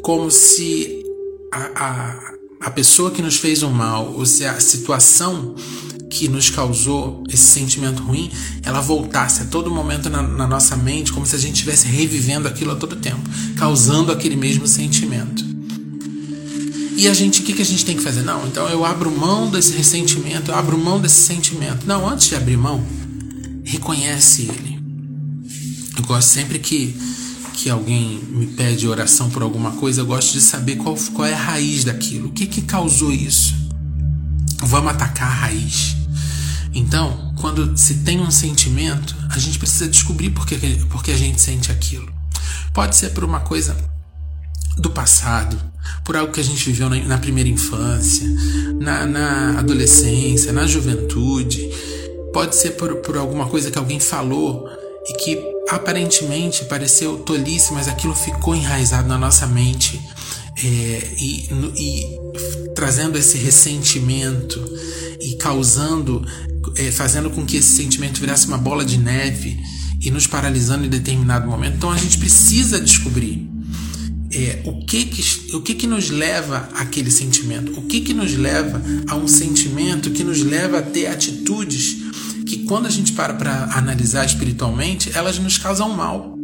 como 0.01 0.29
se 0.29 1.03
a, 1.51 1.71
a, 1.75 2.35
a 2.67 2.71
pessoa 2.71 3.11
que 3.11 3.21
nos 3.21 3.37
fez 3.37 3.63
o 3.63 3.69
mal, 3.69 4.13
ou 4.13 4.25
se 4.25 4.45
a 4.45 4.59
situação 4.59 5.55
que 6.09 6.27
nos 6.27 6.49
causou 6.49 7.23
esse 7.29 7.43
sentimento 7.43 8.01
ruim, 8.03 8.31
ela 8.63 8.81
voltasse 8.81 9.43
a 9.43 9.45
todo 9.45 9.71
momento 9.71 10.09
na, 10.09 10.21
na 10.21 10.47
nossa 10.47 10.75
mente, 10.75 11.11
como 11.11 11.25
se 11.25 11.35
a 11.35 11.39
gente 11.39 11.55
estivesse 11.55 11.87
revivendo 11.87 12.47
aquilo 12.47 12.71
a 12.71 12.75
todo 12.75 12.95
tempo, 12.95 13.21
causando 13.57 14.11
aquele 14.11 14.35
mesmo 14.35 14.67
sentimento. 14.67 15.43
E 16.97 17.09
a 17.09 17.13
gente, 17.13 17.41
o 17.41 17.43
que, 17.43 17.53
que 17.53 17.61
a 17.61 17.65
gente 17.65 17.83
tem 17.83 17.97
que 17.97 18.03
fazer? 18.03 18.21
Não, 18.21 18.47
então 18.47 18.69
eu 18.69 18.85
abro 18.85 19.11
mão 19.11 19.49
desse 19.49 19.73
ressentimento, 19.75 20.51
eu 20.51 20.55
abro 20.55 20.77
mão 20.77 20.99
desse 20.99 21.21
sentimento. 21.23 21.85
Não, 21.85 22.07
antes 22.07 22.29
de 22.29 22.35
abrir 22.35 22.55
mão, 22.55 22.81
reconhece 23.65 24.43
ele. 24.43 24.79
Eu 25.97 26.03
gosto 26.03 26.29
sempre 26.29 26.57
que, 26.57 26.95
que 27.53 27.69
alguém 27.69 28.21
me 28.29 28.47
pede 28.47 28.87
oração 28.87 29.29
por 29.29 29.43
alguma 29.43 29.71
coisa, 29.71 30.01
eu 30.01 30.05
gosto 30.05 30.31
de 30.31 30.41
saber 30.41 30.77
qual, 30.77 30.95
qual 31.13 31.27
é 31.27 31.33
a 31.33 31.37
raiz 31.37 31.83
daquilo. 31.83 32.29
O 32.29 32.31
que, 32.31 32.45
que 32.45 32.61
causou 32.61 33.11
isso? 33.11 33.53
Vamos 34.59 34.91
atacar 34.91 35.27
a 35.27 35.33
raiz. 35.33 35.94
Então, 36.75 37.33
quando 37.39 37.77
se 37.77 37.95
tem 37.99 38.19
um 38.19 38.29
sentimento, 38.29 39.15
a 39.29 39.39
gente 39.39 39.57
precisa 39.57 39.87
descobrir 39.87 40.31
por 40.31 40.45
que, 40.45 40.57
por 40.85 41.01
que 41.01 41.11
a 41.11 41.17
gente 41.17 41.41
sente 41.41 41.71
aquilo. 41.71 42.13
Pode 42.73 42.97
ser 42.97 43.11
por 43.11 43.23
uma 43.23 43.39
coisa 43.39 43.77
do 44.77 44.89
passado, 44.89 45.57
por 46.03 46.17
algo 46.17 46.33
que 46.33 46.41
a 46.41 46.43
gente 46.43 46.65
viveu 46.65 46.89
na, 46.89 46.97
na 46.97 47.17
primeira 47.17 47.47
infância, 47.47 48.27
na, 48.77 49.05
na, 49.05 49.59
adolescência, 49.59 50.51
na 50.51 50.67
juventude. 50.67 51.69
Pode 52.33 52.57
ser 52.57 52.71
por, 52.71 52.93
por 52.97 53.15
alguma 53.15 53.47
coisa 53.47 53.71
que 53.71 53.77
alguém 53.77 54.01
falou 54.01 54.67
e 55.07 55.13
que 55.13 55.39
aparentemente 55.69 56.65
pareceu 56.65 57.19
tolice, 57.19 57.71
mas 57.71 57.87
aquilo 57.87 58.13
ficou 58.13 58.53
enraizado 58.53 59.07
na 59.07 59.17
nossa 59.17 59.47
mente 59.47 60.01
é, 60.57 61.15
e, 61.17 61.49
e 61.77 62.19
trazendo 62.75 63.17
esse 63.17 63.37
ressentimento 63.37 64.61
e 65.21 65.35
causando 65.37 66.25
é, 66.77 66.91
fazendo 66.91 67.29
com 67.29 67.45
que 67.45 67.57
esse 67.57 67.75
sentimento 67.75 68.19
virasse 68.19 68.47
uma 68.47 68.57
bola 68.57 68.83
de 68.83 68.97
neve 68.97 69.59
e 70.01 70.11
nos 70.11 70.27
paralisando 70.27 70.85
em 70.85 70.89
determinado 70.89 71.47
momento. 71.47 71.75
Então 71.77 71.91
a 71.91 71.97
gente 71.97 72.17
precisa 72.17 72.79
descobrir 72.79 73.49
é, 74.31 74.61
o, 74.65 74.85
que, 74.85 75.05
que, 75.05 75.55
o 75.55 75.61
que, 75.61 75.75
que 75.75 75.87
nos 75.87 76.09
leva 76.09 76.69
àquele 76.75 77.09
sentimento, 77.09 77.71
o 77.79 77.83
que, 77.83 78.01
que 78.01 78.13
nos 78.13 78.33
leva 78.35 78.81
a 79.07 79.15
um 79.15 79.27
sentimento 79.27 80.11
que 80.11 80.23
nos 80.23 80.41
leva 80.41 80.79
a 80.79 80.81
ter 80.81 81.07
atitudes 81.07 81.97
que, 82.45 82.59
quando 82.65 82.85
a 82.85 82.89
gente 82.89 83.13
para 83.13 83.33
para 83.33 83.77
analisar 83.77 84.25
espiritualmente, 84.25 85.11
elas 85.15 85.39
nos 85.39 85.57
causam 85.57 85.95
mal. 85.95 86.37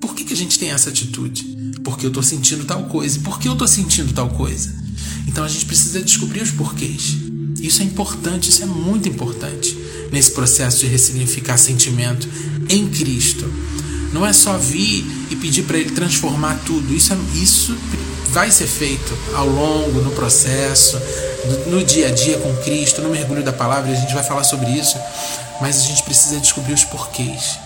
Por 0.00 0.14
que, 0.14 0.24
que 0.24 0.32
a 0.32 0.36
gente 0.36 0.58
tem 0.58 0.70
essa 0.70 0.90
atitude? 0.90 1.44
Porque 1.84 2.06
eu 2.06 2.08
estou 2.08 2.22
sentindo 2.22 2.64
tal 2.64 2.84
coisa. 2.84 3.18
E 3.18 3.20
por 3.20 3.38
que 3.38 3.48
eu 3.48 3.52
estou 3.52 3.68
sentindo 3.68 4.12
tal 4.12 4.30
coisa? 4.30 4.74
Então 5.28 5.44
a 5.44 5.48
gente 5.48 5.66
precisa 5.66 6.02
descobrir 6.02 6.42
os 6.42 6.50
porquês. 6.50 7.16
Isso 7.60 7.82
é 7.82 7.84
importante, 7.84 8.50
isso 8.50 8.62
é 8.62 8.66
muito 8.66 9.08
importante 9.08 9.76
nesse 10.12 10.30
processo 10.32 10.80
de 10.80 10.86
ressignificar 10.86 11.56
sentimento 11.56 12.28
em 12.68 12.88
Cristo. 12.88 13.50
Não 14.12 14.24
é 14.24 14.32
só 14.32 14.56
vir 14.56 15.04
e 15.30 15.36
pedir 15.36 15.62
para 15.62 15.78
Ele 15.78 15.90
transformar 15.90 16.60
tudo. 16.64 16.94
Isso, 16.94 17.12
é, 17.12 17.16
isso 17.36 17.76
vai 18.30 18.50
ser 18.50 18.66
feito 18.66 19.16
ao 19.34 19.48
longo, 19.48 20.00
no 20.00 20.10
processo, 20.12 20.98
no, 21.66 21.78
no 21.78 21.84
dia 21.84 22.08
a 22.08 22.10
dia 22.10 22.38
com 22.38 22.54
Cristo, 22.58 23.02
no 23.02 23.10
mergulho 23.10 23.42
da 23.42 23.52
palavra. 23.52 23.90
A 23.90 23.94
gente 23.94 24.14
vai 24.14 24.22
falar 24.22 24.44
sobre 24.44 24.70
isso. 24.70 24.96
Mas 25.60 25.80
a 25.80 25.84
gente 25.86 26.02
precisa 26.02 26.38
descobrir 26.38 26.74
os 26.74 26.84
porquês. 26.84 27.58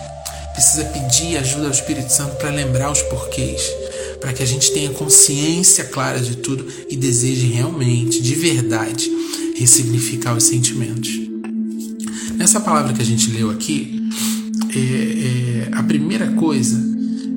Precisa 0.53 0.83
pedir 0.85 1.37
ajuda 1.37 1.65
ao 1.65 1.71
Espírito 1.71 2.11
Santo 2.11 2.35
para 2.35 2.49
lembrar 2.49 2.91
os 2.91 3.01
porquês 3.03 3.61
para 4.21 4.31
que 4.31 4.43
a 4.43 4.45
gente 4.45 4.71
tenha 4.71 4.91
consciência 4.91 5.83
clara 5.83 6.19
de 6.19 6.37
tudo 6.37 6.65
e 6.87 6.95
deseje 6.95 7.47
realmente, 7.47 8.21
de 8.21 8.35
verdade, 8.35 9.09
ressignificar 9.61 10.35
os 10.35 10.45
sentimentos. 10.45 11.11
Nessa 12.35 12.59
palavra 12.59 12.93
que 12.93 13.01
a 13.01 13.05
gente 13.05 13.29
leu 13.29 13.51
aqui, 13.51 14.09
é, 14.73 14.79
é, 14.79 15.69
a 15.73 15.83
primeira 15.83 16.31
coisa 16.31 16.81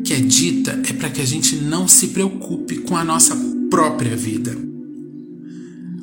que 0.02 0.14
é 0.14 0.20
dita 0.20 0.80
é 0.88 0.92
para 0.94 1.10
que 1.10 1.20
a 1.20 1.26
gente 1.26 1.56
não 1.56 1.86
se 1.86 2.08
preocupe 2.08 2.78
com 2.78 2.96
a 2.96 3.04
nossa 3.04 3.36
própria 3.70 4.16
vida. 4.16 4.56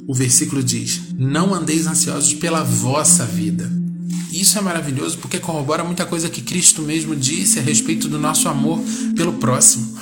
O 0.08 0.14
versículo 0.14 0.62
diz: 0.62 1.02
Não 1.18 1.54
andeis 1.56 1.88
ansiosos 1.88 2.36
pela 2.36 2.64
vossa 2.64 3.26
vida. 3.26 3.72
Isso 4.32 4.58
é 4.60 4.62
maravilhoso 4.62 5.18
porque 5.18 5.40
corrobora 5.40 5.84
muita 5.84 6.06
coisa 6.06 6.30
que 6.30 6.42
Cristo 6.42 6.84
mesmo 6.84 7.16
disse 7.16 7.58
a 7.58 7.62
respeito 7.64 8.08
do 8.08 8.20
nosso 8.20 8.48
amor 8.48 8.80
pelo 9.16 9.34
próximo, 9.34 9.98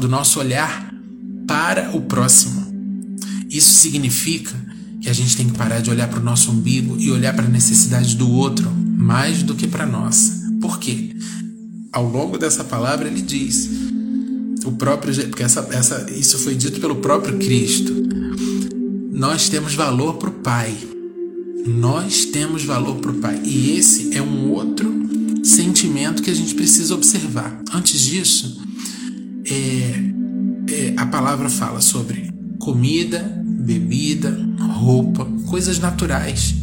do 0.00 0.08
nosso 0.08 0.38
olhar 0.38 0.92
para 1.46 1.96
o 1.96 2.02
próximo. 2.02 2.66
Isso 3.48 3.72
significa 3.72 4.65
que 5.00 5.08
a 5.08 5.12
gente 5.12 5.36
tem 5.36 5.48
que 5.48 5.56
parar 5.56 5.80
de 5.80 5.90
olhar 5.90 6.08
para 6.08 6.20
o 6.20 6.22
nosso 6.22 6.50
umbigo 6.50 6.96
e 6.98 7.10
olhar 7.10 7.34
para 7.34 7.46
a 7.46 7.48
necessidade 7.48 8.16
do 8.16 8.30
outro 8.30 8.70
mais 8.70 9.42
do 9.42 9.54
que 9.54 9.66
para 9.66 9.84
a 9.84 9.86
nossa. 9.86 10.50
Por 10.60 10.78
quê? 10.78 11.14
Ao 11.92 12.08
longo 12.08 12.38
dessa 12.38 12.64
palavra 12.64 13.08
ele 13.08 13.22
diz 13.22 13.70
o 14.64 14.72
próprio 14.72 15.14
porque 15.28 15.42
essa, 15.42 15.66
essa, 15.70 16.10
isso 16.10 16.38
foi 16.38 16.54
dito 16.54 16.80
pelo 16.80 16.96
próprio 16.96 17.38
Cristo. 17.38 17.92
Nós 19.12 19.48
temos 19.48 19.74
valor 19.74 20.14
para 20.14 20.28
o 20.28 20.32
Pai. 20.32 20.76
Nós 21.66 22.26
temos 22.26 22.64
valor 22.64 22.96
para 22.96 23.10
o 23.10 23.14
Pai. 23.14 23.40
E 23.44 23.76
esse 23.78 24.16
é 24.16 24.20
um 24.20 24.50
outro 24.50 24.92
sentimento 25.44 26.22
que 26.22 26.30
a 26.30 26.34
gente 26.34 26.54
precisa 26.54 26.94
observar. 26.94 27.62
Antes 27.72 28.00
disso, 28.00 28.60
é, 29.48 29.52
é, 30.68 30.94
a 30.96 31.06
palavra 31.06 31.48
fala 31.48 31.80
sobre 31.80 32.32
comida, 32.58 33.20
bebida, 33.44 34.45
roupa, 34.76 35.24
coisas 35.46 35.78
naturais. 35.78 36.54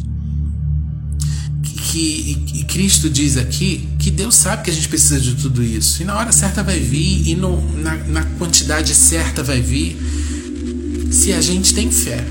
Que, 1.62 2.38
e 2.54 2.64
Cristo 2.64 3.08
diz 3.08 3.36
aqui 3.36 3.88
que 3.98 4.10
Deus 4.10 4.34
sabe 4.34 4.64
que 4.64 4.70
a 4.70 4.72
gente 4.72 4.88
precisa 4.88 5.20
de 5.20 5.34
tudo 5.34 5.62
isso. 5.62 6.02
E 6.02 6.04
na 6.04 6.16
hora 6.16 6.32
certa 6.32 6.62
vai 6.62 6.80
vir, 6.80 7.28
e 7.28 7.34
no, 7.36 7.60
na, 7.78 7.94
na 7.94 8.24
quantidade 8.38 8.94
certa 8.94 9.42
vai 9.42 9.60
vir, 9.60 9.96
se 11.10 11.32
a 11.32 11.40
gente 11.40 11.72
tem 11.72 11.90
fé. 11.90 12.24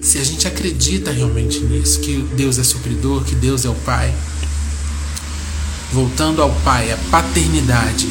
Se 0.00 0.18
a 0.18 0.24
gente 0.24 0.46
acredita 0.48 1.12
realmente 1.12 1.60
nisso, 1.60 2.00
que 2.00 2.18
Deus 2.36 2.58
é 2.58 2.64
supridor, 2.64 3.24
que 3.24 3.34
Deus 3.34 3.64
é 3.64 3.68
o 3.68 3.74
Pai. 3.74 4.12
Voltando 5.92 6.42
ao 6.42 6.52
Pai, 6.62 6.92
a 6.92 6.96
paternidade. 7.10 8.08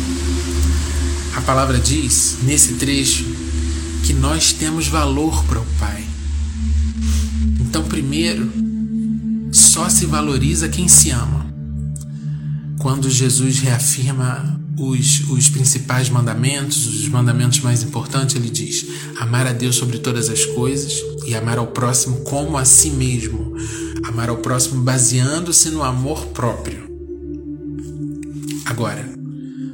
A 1.35 1.41
palavra 1.41 1.77
diz, 1.77 2.37
nesse 2.43 2.73
trecho, 2.73 3.25
que 4.03 4.13
nós 4.13 4.51
temos 4.53 4.87
valor 4.87 5.43
para 5.45 5.59
o 5.59 5.65
Pai. 5.79 6.10
Então, 7.71 7.85
primeiro, 7.85 8.51
só 9.49 9.87
se 9.87 10.05
valoriza 10.05 10.67
quem 10.67 10.89
se 10.89 11.09
ama. 11.09 11.49
Quando 12.79 13.09
Jesus 13.09 13.59
reafirma 13.59 14.59
os, 14.77 15.21
os 15.29 15.47
principais 15.47 16.09
mandamentos, 16.09 16.85
os 16.85 17.07
mandamentos 17.07 17.61
mais 17.61 17.81
importantes, 17.81 18.35
ele 18.35 18.49
diz: 18.49 18.85
amar 19.17 19.47
a 19.47 19.53
Deus 19.53 19.77
sobre 19.77 19.99
todas 19.99 20.29
as 20.29 20.43
coisas 20.47 21.01
e 21.25 21.33
amar 21.33 21.57
ao 21.57 21.67
próximo 21.67 22.17
como 22.25 22.57
a 22.57 22.65
si 22.65 22.89
mesmo. 22.89 23.55
Amar 24.03 24.27
ao 24.27 24.39
próximo 24.39 24.83
baseando-se 24.83 25.69
no 25.69 25.81
amor 25.81 26.25
próprio. 26.27 26.91
Agora, 28.65 29.09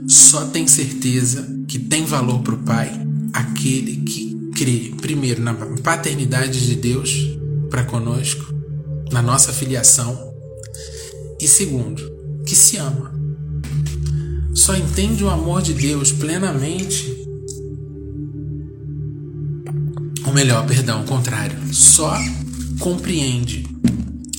só 0.07 0.45
tem 0.45 0.67
certeza 0.67 1.51
que 1.67 1.79
tem 1.79 2.05
valor 2.05 2.41
para 2.43 2.53
o 2.53 2.59
Pai 2.59 2.91
aquele 3.33 3.95
que 3.95 4.51
crê, 4.53 4.93
primeiro, 5.01 5.41
na 5.41 5.55
paternidade 5.55 6.63
de 6.63 6.75
Deus 6.75 7.36
para 7.69 7.83
conosco, 7.83 8.53
na 9.11 9.21
nossa 9.21 9.53
filiação, 9.53 10.33
e 11.39 11.47
segundo, 11.47 12.01
que 12.45 12.55
se 12.55 12.77
ama. 12.77 13.13
Só 14.53 14.75
entende 14.75 15.23
o 15.23 15.29
amor 15.29 15.61
de 15.61 15.73
Deus 15.73 16.11
plenamente. 16.11 17.15
Ou 20.25 20.33
melhor, 20.33 20.65
perdão, 20.65 21.03
o 21.03 21.05
contrário, 21.05 21.57
só 21.73 22.17
compreende, 22.79 23.65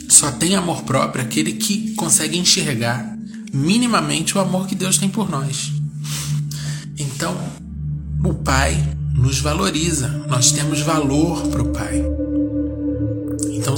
só 0.08 0.30
tem 0.32 0.56
amor 0.56 0.82
próprio 0.82 1.22
aquele 1.24 1.52
que 1.52 1.94
consegue 1.94 2.36
enxergar 2.36 3.16
minimamente 3.52 4.36
o 4.36 4.40
amor 4.40 4.66
que 4.66 4.74
Deus 4.74 4.98
tem 4.98 5.08
por 5.08 5.30
nós. 5.30 5.72
Então, 6.98 7.36
o 8.24 8.34
Pai 8.34 8.76
nos 9.14 9.38
valoriza, 9.40 10.08
nós 10.28 10.52
temos 10.52 10.80
valor 10.80 11.48
para 11.48 11.62
o 11.62 11.72
Pai. 11.72 12.17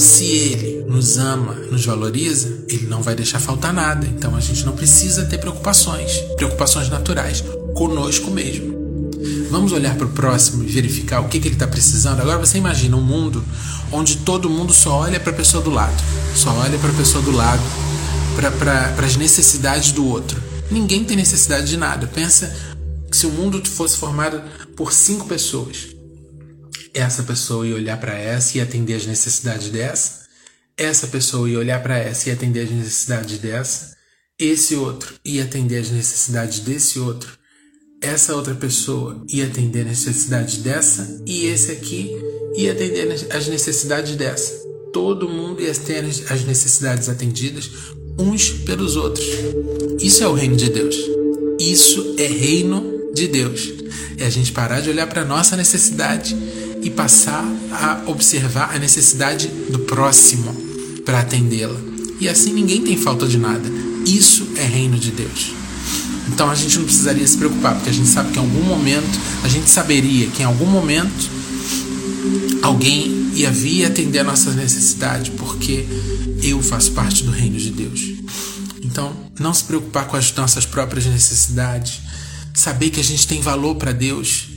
Se 0.01 0.25
Ele 0.25 0.85
nos 0.89 1.19
ama, 1.19 1.53
nos 1.71 1.85
valoriza, 1.85 2.65
Ele 2.69 2.87
não 2.87 3.03
vai 3.03 3.15
deixar 3.15 3.39
faltar 3.39 3.71
nada. 3.71 4.07
Então, 4.07 4.35
a 4.35 4.41
gente 4.41 4.65
não 4.65 4.73
precisa 4.73 5.27
ter 5.27 5.37
preocupações, 5.37 6.11
preocupações 6.37 6.89
naturais, 6.89 7.45
conosco 7.75 8.31
mesmo. 8.31 8.81
Vamos 9.51 9.73
olhar 9.73 9.95
para 9.97 10.07
o 10.07 10.11
próximo 10.11 10.65
e 10.65 10.67
verificar 10.69 11.21
o 11.21 11.29
que, 11.29 11.39
que 11.39 11.49
ele 11.49 11.55
está 11.55 11.67
precisando. 11.67 12.21
Agora 12.21 12.39
você 12.39 12.57
imagina 12.57 12.97
um 12.97 13.03
mundo 13.03 13.45
onde 13.93 14.17
todo 14.17 14.49
mundo 14.49 14.73
só 14.73 15.01
olha 15.01 15.21
para 15.21 15.33
a 15.33 15.37
pessoa 15.37 15.63
do 15.63 15.69
lado, 15.71 16.03
só 16.35 16.51
olha 16.51 16.79
para 16.79 16.89
a 16.89 16.95
pessoa 16.95 17.23
do 17.23 17.33
lado, 17.33 17.63
para 18.59 19.05
as 19.05 19.17
necessidades 19.17 19.93
do 19.93 20.07
outro. 20.07 20.43
Ninguém 20.71 21.05
tem 21.05 21.15
necessidade 21.15 21.67
de 21.67 21.77
nada. 21.77 22.07
Pensa 22.07 22.51
que 23.11 23.17
se 23.17 23.27
o 23.27 23.31
mundo 23.31 23.61
fosse 23.69 23.99
formado 23.99 24.41
por 24.75 24.95
cinco 24.95 25.27
pessoas, 25.27 25.89
essa 26.95 27.23
pessoa 27.23 27.67
ia 27.67 27.75
olhar 27.75 27.99
para 27.99 28.17
essa 28.17 28.59
e 28.59 28.61
atender 28.61 28.95
as 28.95 29.07
necessidades 29.07 29.71
dessa, 29.71 30.21
essa 30.77 31.07
pessoa 31.07 31.49
ia 31.49 31.59
olhar 31.59 31.83
para 31.83 31.99
essa 31.99 32.29
e 32.29 32.33
atender 32.33 32.65
as 32.65 32.71
necessidades 32.71 33.39
dessa, 33.39 33.97
esse 34.39 34.75
outro 34.75 35.15
ia 35.25 35.45
atender 35.45 35.79
as 35.79 35.91
necessidades 35.91 36.61
desse 36.61 36.99
outro, 36.99 37.39
essa 38.01 38.35
outra 38.35 38.55
pessoa 38.55 39.23
ia 39.29 39.47
atender 39.47 39.83
as 39.83 40.07
necessidades 40.07 40.57
dessa 40.59 41.23
e 41.27 41.45
esse 41.45 41.73
aqui 41.73 42.11
ia 42.57 42.73
atender 42.73 43.27
as 43.31 43.47
necessidades 43.47 44.17
dessa. 44.17 44.59
Todo 44.93 45.29
mundo 45.29 45.61
ia 45.63 45.75
ter 45.75 46.05
as 46.05 46.45
necessidades 46.45 47.09
atendidas 47.09 47.71
uns 48.19 48.51
pelos 48.51 48.97
outros. 48.97 49.27
Isso 50.01 50.25
é 50.25 50.29
o 50.29 50.33
reino 50.33 50.57
de 50.57 50.71
Deus. 50.71 50.97
Isso 51.59 52.15
é 52.19 52.27
reino 52.27 53.13
de 53.15 53.29
Deus. 53.29 53.69
É 54.19 54.27
a 54.27 54.31
gente 54.31 54.53
parar 54.53 54.81
de 54.81 54.91
olhar 54.91 55.07
para 55.07 55.25
nossa 55.25 55.57
necessidade 55.57 56.37
e 56.83 56.91
passar 56.91 57.45
a 57.73 58.03
observar 58.07 58.75
a 58.75 58.79
necessidade 58.79 59.49
do 59.71 59.81
próximo 59.81 60.55
para 61.05 61.21
atendê-la. 61.21 61.79
E 62.21 62.29
assim 62.29 62.53
ninguém 62.53 62.83
tem 62.83 62.97
falta 62.97 63.27
de 63.27 63.39
nada. 63.39 63.69
Isso 64.07 64.49
é 64.57 64.65
reino 64.65 64.99
de 64.99 65.11
Deus. 65.11 65.53
Então 66.29 66.51
a 66.51 66.55
gente 66.55 66.79
não 66.79 66.85
precisaria 66.85 67.27
se 67.27 67.37
preocupar, 67.37 67.75
porque 67.75 67.91
a 67.91 67.93
gente 67.93 68.09
sabe 68.09 68.33
que 68.33 68.39
em 68.39 68.43
algum 68.43 68.63
momento, 68.63 69.19
a 69.43 69.49
gente 69.49 69.69
saberia 69.69 70.27
que 70.29 70.43
em 70.43 70.45
algum 70.45 70.67
momento 70.67 71.31
alguém 72.63 73.31
ia 73.35 73.51
vir 73.51 73.85
atender 73.85 74.21
a 74.21 74.25
nossa 74.25 74.53
necessidade, 74.53 75.31
porque 75.33 75.87
eu 76.43 76.63
faço 76.63 76.93
parte 76.93 77.25
do 77.25 77.31
reino 77.31 77.59
de 77.59 77.71
Deus. 77.71 78.01
Então, 78.83 79.15
não 79.39 79.53
se 79.55 79.65
preocupar 79.65 80.07
com 80.07 80.17
as 80.17 80.33
nossas 80.35 80.67
próprias 80.67 81.07
necessidades, 81.07 82.01
saber 82.55 82.91
que 82.91 83.01
a 83.01 83.05
gente 83.05 83.27
tem 83.27 83.41
valor 83.41 83.77
para 83.77 83.93
Deus. 83.93 84.49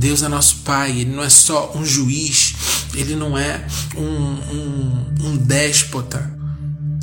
Deus 0.00 0.22
é 0.22 0.28
nosso 0.28 0.62
Pai, 0.64 0.92
Ele 0.92 1.10
não 1.14 1.22
é 1.22 1.28
só 1.28 1.72
um 1.76 1.84
juiz, 1.84 2.54
Ele 2.94 3.14
não 3.14 3.36
é 3.36 3.66
um, 3.94 4.02
um, 4.02 5.14
um 5.26 5.36
déspota, 5.36 6.34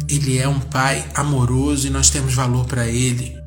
Ele 0.10 0.40
é 0.40 0.48
um 0.48 0.60
Pai 0.60 1.08
amoroso 1.14 1.86
e 1.86 1.92
nós 1.92 2.10
temos 2.10 2.34
valor 2.34 2.66
para 2.66 2.88
Ele. 2.88 3.38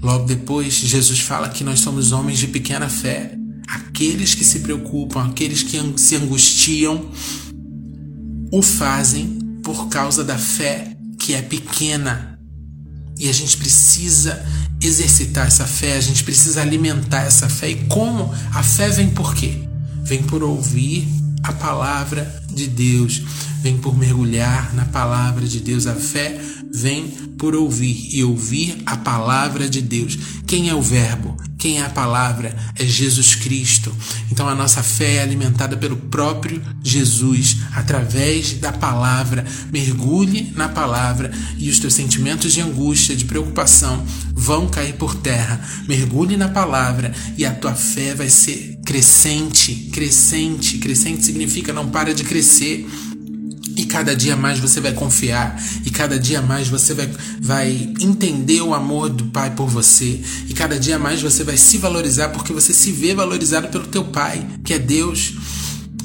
Logo 0.00 0.26
depois, 0.26 0.72
Jesus 0.72 1.18
fala 1.18 1.48
que 1.48 1.64
nós 1.64 1.80
somos 1.80 2.12
homens 2.12 2.38
de 2.38 2.46
pequena 2.46 2.88
fé, 2.88 3.36
aqueles 3.66 4.36
que 4.36 4.44
se 4.44 4.60
preocupam, 4.60 5.26
aqueles 5.26 5.64
que 5.64 5.76
se 5.96 6.14
angustiam, 6.14 7.10
o 8.52 8.62
fazem 8.62 9.36
por 9.64 9.88
causa 9.88 10.22
da 10.22 10.38
fé 10.38 10.96
que 11.18 11.34
é 11.34 11.42
pequena. 11.42 12.33
E 13.18 13.28
a 13.28 13.32
gente 13.32 13.56
precisa 13.56 14.44
exercitar 14.80 15.46
essa 15.46 15.64
fé, 15.64 15.96
a 15.96 16.00
gente 16.00 16.24
precisa 16.24 16.60
alimentar 16.60 17.22
essa 17.22 17.48
fé. 17.48 17.70
E 17.70 17.76
como? 17.86 18.32
A 18.52 18.62
fé 18.62 18.88
vem 18.90 19.10
por 19.10 19.34
quê? 19.34 19.58
Vem 20.02 20.22
por 20.22 20.42
ouvir 20.42 21.08
a 21.42 21.52
palavra 21.52 22.42
de 22.50 22.66
Deus, 22.66 23.22
vem 23.62 23.78
por 23.78 23.96
mergulhar 23.96 24.74
na 24.74 24.84
palavra 24.86 25.46
de 25.46 25.60
Deus. 25.60 25.86
A 25.86 25.94
fé 25.94 26.40
vem 26.74 27.06
por 27.38 27.54
ouvir 27.54 28.08
e 28.12 28.24
ouvir 28.24 28.82
a 28.84 28.96
palavra 28.96 29.68
de 29.68 29.80
Deus. 29.80 30.18
Quem 30.44 30.68
é 30.68 30.74
o 30.74 30.82
Verbo? 30.82 31.36
Quem 31.56 31.78
é 31.78 31.86
a 31.86 31.88
palavra? 31.88 32.54
É 32.74 32.84
Jesus 32.84 33.36
Cristo. 33.36 33.94
Então 34.30 34.46
a 34.48 34.54
nossa 34.54 34.82
fé 34.82 35.14
é 35.14 35.22
alimentada 35.22 35.76
pelo 35.76 35.96
próprio 35.96 36.60
Jesus, 36.82 37.56
através 37.74 38.54
da 38.54 38.70
palavra. 38.72 39.46
Mergulhe 39.72 40.52
na 40.54 40.68
palavra 40.68 41.30
e 41.56 41.70
os 41.70 41.78
teus 41.78 41.94
sentimentos 41.94 42.52
de 42.52 42.60
angústia, 42.60 43.16
de 43.16 43.24
preocupação 43.24 44.04
vão 44.34 44.68
cair 44.68 44.94
por 44.94 45.14
terra. 45.14 45.58
Mergulhe 45.88 46.36
na 46.36 46.48
palavra 46.48 47.14
e 47.38 47.46
a 47.46 47.54
tua 47.54 47.74
fé 47.74 48.14
vai 48.14 48.28
ser 48.28 48.80
crescente, 48.84 49.88
crescente. 49.90 50.76
Crescente 50.76 51.24
significa 51.24 51.72
não 51.72 51.88
para 51.88 52.12
de 52.12 52.24
crescer 52.24 52.86
e 53.76 53.84
cada 53.84 54.14
dia 54.14 54.36
mais 54.36 54.58
você 54.58 54.80
vai 54.80 54.92
confiar, 54.92 55.60
e 55.84 55.90
cada 55.90 56.18
dia 56.18 56.40
mais 56.40 56.68
você 56.68 56.94
vai, 56.94 57.10
vai 57.40 57.94
entender 58.00 58.60
o 58.62 58.74
amor 58.74 59.08
do 59.08 59.24
Pai 59.26 59.50
por 59.54 59.68
você, 59.68 60.20
e 60.48 60.54
cada 60.54 60.78
dia 60.78 60.98
mais 60.98 61.20
você 61.20 61.44
vai 61.44 61.56
se 61.56 61.78
valorizar 61.78 62.28
porque 62.30 62.52
você 62.52 62.72
se 62.72 62.92
vê 62.92 63.14
valorizado 63.14 63.68
pelo 63.68 63.86
teu 63.86 64.04
Pai, 64.04 64.46
que 64.64 64.74
é 64.74 64.78
Deus. 64.78 65.34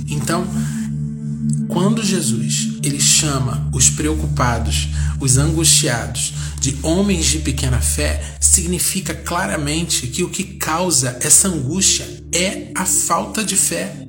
Então, 0.08 0.47
quando 1.67 2.03
Jesus 2.03 2.69
ele 2.84 2.99
chama 2.99 3.69
os 3.73 3.89
preocupados, 3.89 4.88
os 5.19 5.38
angustiados 5.38 6.34
de 6.60 6.77
homens 6.82 7.25
de 7.25 7.39
pequena 7.39 7.79
fé, 7.79 8.38
significa 8.39 9.13
claramente 9.13 10.08
que 10.08 10.23
o 10.23 10.29
que 10.29 10.43
causa 10.43 11.17
essa 11.21 11.47
angústia 11.47 12.05
é 12.34 12.71
a 12.75 12.86
falta 12.86 13.43
de 13.43 13.55
fé. 13.55 14.09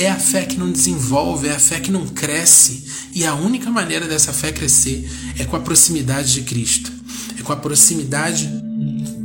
É 0.00 0.08
a 0.08 0.14
fé 0.14 0.44
que 0.44 0.56
não 0.56 0.70
desenvolve, 0.70 1.48
é 1.48 1.56
a 1.56 1.58
fé 1.58 1.80
que 1.80 1.90
não 1.90 2.06
cresce. 2.06 2.84
E 3.12 3.24
a 3.24 3.34
única 3.34 3.68
maneira 3.68 4.06
dessa 4.06 4.32
fé 4.32 4.52
crescer 4.52 5.10
é 5.36 5.44
com 5.44 5.56
a 5.56 5.60
proximidade 5.60 6.34
de 6.34 6.42
Cristo, 6.42 6.92
é 7.36 7.42
com 7.42 7.52
a 7.52 7.56
proximidade 7.56 8.48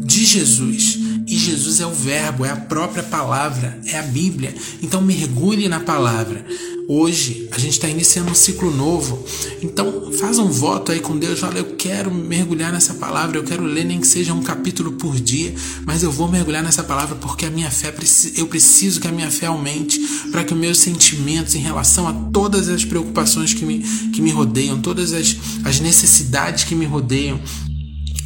de 0.03 0.25
Jesus. 0.25 0.97
E 1.27 1.37
Jesus 1.37 1.79
é 1.79 1.85
o 1.85 1.93
Verbo, 1.93 2.45
é 2.45 2.49
a 2.49 2.55
própria 2.55 3.03
palavra, 3.03 3.79
é 3.85 3.97
a 3.97 4.03
Bíblia. 4.03 4.53
Então 4.81 5.01
mergulhe 5.01 5.67
na 5.67 5.79
palavra. 5.79 6.45
Hoje 6.87 7.47
a 7.51 7.57
gente 7.57 7.73
está 7.73 7.87
iniciando 7.87 8.29
um 8.29 8.35
ciclo 8.35 8.69
novo, 8.69 9.23
então 9.61 10.11
faz 10.19 10.37
um 10.37 10.49
voto 10.49 10.91
aí 10.91 10.99
com 10.99 11.17
Deus. 11.17 11.41
Olha, 11.41 11.59
eu 11.59 11.75
quero 11.77 12.13
mergulhar 12.13 12.73
nessa 12.73 12.95
palavra, 12.95 13.37
eu 13.37 13.43
quero 13.43 13.63
ler 13.63 13.85
nem 13.85 14.01
que 14.01 14.07
seja 14.07 14.33
um 14.33 14.43
capítulo 14.43 14.91
por 14.93 15.15
dia, 15.15 15.55
mas 15.85 16.03
eu 16.03 16.11
vou 16.11 16.27
mergulhar 16.27 16.61
nessa 16.61 16.83
palavra 16.83 17.15
porque 17.15 17.45
a 17.45 17.49
minha 17.49 17.71
fé 17.71 17.93
eu 18.35 18.47
preciso 18.47 18.99
que 18.99 19.07
a 19.07 19.11
minha 19.13 19.31
fé 19.31 19.45
aumente 19.45 19.97
para 20.29 20.43
que 20.43 20.53
os 20.53 20.59
meus 20.59 20.79
sentimentos 20.79 21.55
em 21.55 21.59
relação 21.59 22.05
a 22.05 22.13
todas 22.33 22.67
as 22.67 22.83
preocupações 22.83 23.53
que 23.53 23.63
me, 23.63 23.79
que 24.11 24.21
me 24.21 24.31
rodeiam, 24.31 24.81
todas 24.81 25.13
as, 25.13 25.37
as 25.63 25.79
necessidades 25.79 26.65
que 26.65 26.75
me 26.75 26.85
rodeiam, 26.85 27.39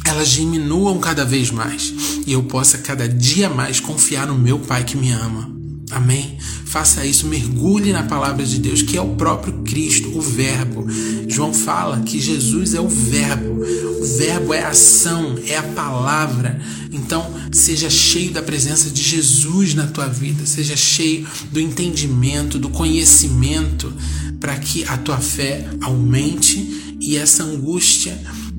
elas 0.08 0.30
diminuam 0.30 0.98
cada 0.98 1.24
vez 1.24 1.50
mais 1.50 1.92
e 2.26 2.32
eu 2.32 2.42
possa 2.42 2.78
cada 2.78 3.08
dia 3.08 3.50
mais 3.50 3.78
confiar 3.78 4.26
no 4.26 4.34
meu 4.34 4.58
Pai 4.58 4.82
que 4.82 4.96
me 4.96 5.10
ama. 5.10 5.50
Amém? 5.90 6.38
Faça 6.66 7.04
isso, 7.04 7.26
mergulhe 7.26 7.92
na 7.92 8.02
palavra 8.02 8.44
de 8.44 8.58
Deus, 8.58 8.82
que 8.82 8.96
é 8.96 9.00
o 9.00 9.14
próprio 9.16 9.62
Cristo, 9.62 10.16
o 10.16 10.20
Verbo. 10.20 10.86
João 11.26 11.52
fala 11.52 12.00
que 12.00 12.20
Jesus 12.20 12.74
é 12.74 12.80
o 12.80 12.88
Verbo. 12.88 13.62
O 14.00 14.04
Verbo 14.18 14.52
é 14.52 14.62
a 14.62 14.68
ação, 14.68 15.38
é 15.46 15.56
a 15.56 15.62
palavra. 15.62 16.60
Então, 16.92 17.34
seja 17.52 17.88
cheio 17.88 18.30
da 18.32 18.42
presença 18.42 18.90
de 18.90 19.02
Jesus 19.02 19.74
na 19.74 19.86
tua 19.86 20.08
vida, 20.08 20.44
seja 20.44 20.76
cheio 20.76 21.26
do 21.50 21.60
entendimento, 21.60 22.58
do 22.58 22.68
conhecimento, 22.68 23.92
para 24.38 24.56
que 24.56 24.84
a 24.84 24.96
tua 24.98 25.18
fé 25.18 25.68
aumente 25.80 26.96
e 27.00 27.16
essa 27.16 27.44
angústia 27.44 28.18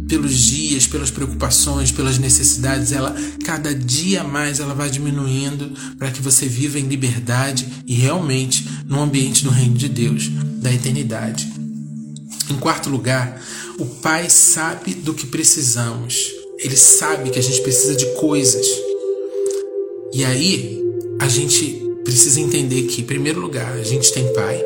pelos 0.10 0.36
dias, 0.36 0.88
pelas 0.88 1.12
preocupações, 1.12 1.92
pelas 1.92 2.18
necessidades, 2.18 2.92
ela 2.92 3.16
cada 3.46 3.74
dia 3.74 4.24
mais 4.24 4.60
ela 4.60 4.74
vai 4.74 4.90
diminuindo 4.90 5.72
para 5.98 6.10
que 6.10 6.22
você 6.22 6.48
viva 6.48 6.80
em 6.80 6.88
liberdade 6.88 7.68
e 7.86 7.94
realmente 7.94 8.68
no 8.88 9.00
ambiente 9.00 9.44
do 9.44 9.52
reino 9.52 9.76
de 9.76 9.88
Deus, 9.88 10.28
da 10.58 10.74
eternidade. 10.74 11.48
Em 12.50 12.56
quarto 12.56 12.90
lugar, 12.90 13.40
o 13.78 13.86
Pai 13.86 14.30
sabe 14.30 14.96
do 14.96 15.14
que 15.14 15.28
precisamos. 15.28 16.32
Ele 16.58 16.76
sabe 16.76 17.30
que 17.30 17.40
a 17.40 17.44
gente 17.44 17.62
precisa 17.62 17.96
de 17.96 18.06
coisas. 18.16 18.66
E 20.12 20.26
aí, 20.26 20.84
a 21.20 21.28
gente 21.28 21.82
precisa 22.04 22.42
entender 22.42 22.84
que, 22.88 23.02
em 23.02 23.06
primeiro 23.06 23.40
lugar, 23.40 23.74
a 23.74 23.84
gente 23.84 24.12
tem 24.12 24.34
Pai. 24.34 24.62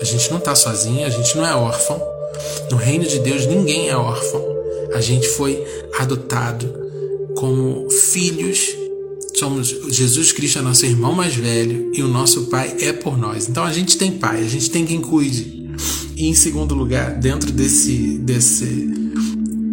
A 0.00 0.04
gente 0.04 0.30
não 0.30 0.38
está 0.38 0.54
sozinho, 0.54 1.06
a 1.06 1.10
gente 1.10 1.36
não 1.36 1.46
é 1.46 1.54
órfão. 1.54 2.17
No 2.70 2.76
reino 2.76 3.06
de 3.06 3.18
Deus 3.20 3.46
ninguém 3.46 3.88
é 3.88 3.96
órfão. 3.96 4.42
A 4.94 5.00
gente 5.00 5.28
foi 5.28 5.62
adotado 5.98 6.72
como 7.36 7.88
filhos. 7.90 8.76
Somos 9.36 9.68
Jesus 9.88 10.32
Cristo 10.32 10.58
é 10.58 10.62
nosso 10.62 10.84
irmão 10.84 11.14
mais 11.14 11.34
velho 11.34 11.92
e 11.94 12.02
o 12.02 12.08
nosso 12.08 12.46
pai 12.46 12.76
é 12.80 12.92
por 12.92 13.16
nós. 13.16 13.48
Então 13.48 13.64
a 13.64 13.72
gente 13.72 13.96
tem 13.96 14.12
pai, 14.12 14.42
a 14.42 14.48
gente 14.48 14.70
tem 14.70 14.84
quem 14.84 15.00
cuide. 15.00 15.70
E 16.16 16.26
em 16.26 16.34
segundo 16.34 16.74
lugar, 16.74 17.14
dentro 17.18 17.52
desse 17.52 18.18
desse 18.18 18.64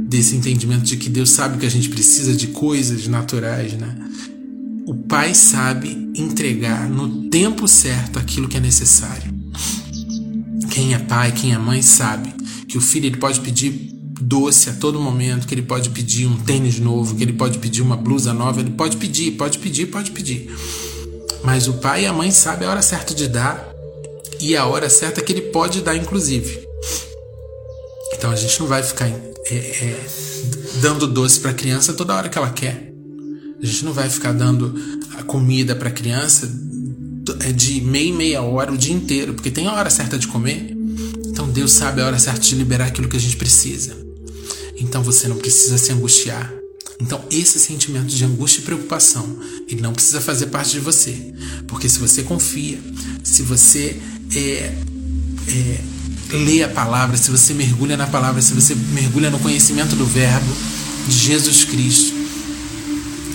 desse 0.08 0.36
entendimento 0.36 0.84
de 0.84 0.98
que 0.98 1.10
Deus 1.10 1.32
sabe 1.32 1.58
que 1.58 1.66
a 1.66 1.72
gente 1.72 1.90
precisa 1.90 2.34
de 2.36 2.48
coisas 2.48 3.08
naturais, 3.08 3.74
né? 3.74 3.96
O 4.86 4.94
pai 4.94 5.34
sabe 5.34 6.12
entregar 6.16 6.88
no 6.88 7.28
tempo 7.30 7.68
certo 7.68 8.20
aquilo 8.20 8.48
que 8.48 8.58
é 8.58 8.60
necessário. 8.60 9.34
Quem 10.70 10.94
é 10.94 11.00
pai, 11.00 11.32
quem 11.32 11.54
é 11.54 11.58
mãe 11.58 11.82
sabe 11.82 12.35
que 12.68 12.78
o 12.78 12.82
filho 12.82 13.06
ele 13.06 13.18
pode 13.18 13.40
pedir 13.42 13.96
doce 14.22 14.70
a 14.70 14.74
todo 14.74 15.00
momento, 15.00 15.48
que 15.48 15.54
ele 15.54 15.62
pode 15.62 15.90
pedir 15.90 16.26
um 16.26 16.38
tênis 16.38 16.80
novo, 16.80 17.16
que 17.16 17.24
ele 17.24 17.34
pode 17.34 17.60
pedir 17.60 17.82
uma 17.82 17.98
blusa 17.98 18.34
nova, 18.34 18.62
ele 18.62 18.72
pode 18.72 18.98
pedir, 18.98 19.32
pode 19.32 19.60
pedir, 19.60 19.88
pode 19.88 20.12
pedir. 20.12 20.50
Mas 21.44 21.68
o 21.68 21.74
pai 21.76 22.04
e 22.04 22.08
a 22.08 22.14
mãe 22.14 22.32
sabem 22.32 22.68
a 22.68 22.72
hora 22.72 22.82
certa 22.82 23.14
de 23.14 23.28
dar 23.28 23.74
e 24.40 24.56
a 24.56 24.66
hora 24.66 24.90
certa 24.90 25.22
que 25.22 25.32
ele 25.32 25.42
pode 25.42 25.82
dar, 25.82 25.96
inclusive. 25.96 26.66
Então 28.18 28.32
a 28.32 28.36
gente 28.36 28.60
não 28.60 28.68
vai 28.68 28.82
ficar 28.82 29.08
é, 29.08 29.22
é, 29.52 30.06
dando 30.82 31.08
doce 31.08 31.40
para 31.40 31.52
a 31.52 31.54
criança 31.54 31.94
toda 31.94 32.16
hora 32.16 32.30
que 32.30 32.38
ela 32.38 32.50
quer. 32.50 32.92
A 33.62 33.66
gente 33.66 33.86
não 33.86 33.94
vai 33.94 34.10
ficar 34.10 34.34
dando 34.34 34.76
a 35.18 35.24
comida 35.24 35.76
para 35.76 35.90
a 35.90 35.92
criança 35.92 36.52
é, 37.42 37.52
de 37.52 37.82
meia 37.82 38.10
e 38.10 38.14
meia 38.14 38.42
hora 38.42 38.72
o 38.72 38.78
dia 38.78 38.94
inteiro, 38.94 39.34
porque 39.34 39.52
tem 39.52 39.68
a 39.68 39.74
hora 39.74 39.90
certa 39.90 40.18
de 40.18 40.28
comer. 40.28 40.75
Então 41.36 41.50
Deus 41.50 41.74
sabe 41.74 42.00
a 42.00 42.06
hora 42.06 42.18
certa 42.18 42.40
de 42.40 42.56
liberar 42.56 42.86
aquilo 42.86 43.10
que 43.10 43.18
a 43.18 43.20
gente 43.20 43.36
precisa. 43.36 43.94
Então 44.78 45.04
você 45.04 45.28
não 45.28 45.36
precisa 45.36 45.78
se 45.78 45.92
angustiar. 45.92 46.50
Então 46.98 47.22
esse 47.30 47.60
sentimento 47.60 48.06
de 48.06 48.24
angústia 48.24 48.62
e 48.62 48.64
preocupação, 48.64 49.38
ele 49.68 49.82
não 49.82 49.92
precisa 49.92 50.22
fazer 50.22 50.46
parte 50.46 50.72
de 50.72 50.80
você. 50.80 51.34
Porque 51.68 51.90
se 51.90 52.00
você 52.00 52.24
confia, 52.24 52.80
se 53.22 53.42
você 53.42 54.02
é, 54.34 54.74
é, 55.50 55.82
lê 56.38 56.64
a 56.64 56.70
palavra, 56.70 57.18
se 57.18 57.30
você 57.30 57.54
mergulha 57.54 57.98
na 57.98 58.08
palavra, 58.08 58.42
se 58.42 58.54
você 58.54 58.74
mergulha 58.94 59.30
no 59.30 59.40
conhecimento 59.40 59.94
do 59.94 60.06
verbo 60.06 60.56
de 61.06 61.18
Jesus 61.18 61.66
Cristo, 61.66 62.16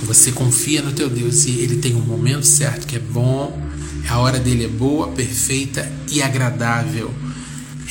você 0.04 0.32
confia 0.32 0.80
no 0.80 0.92
teu 0.92 1.10
Deus 1.10 1.44
e 1.44 1.50
ele 1.50 1.76
tem 1.76 1.94
um 1.94 2.00
momento 2.00 2.46
certo 2.46 2.86
que 2.86 2.96
é 2.96 2.98
bom, 2.98 3.60
a 4.08 4.18
hora 4.18 4.38
dele 4.38 4.64
é 4.64 4.68
boa, 4.68 5.08
perfeita 5.08 5.86
e 6.10 6.22
agradável. 6.22 7.14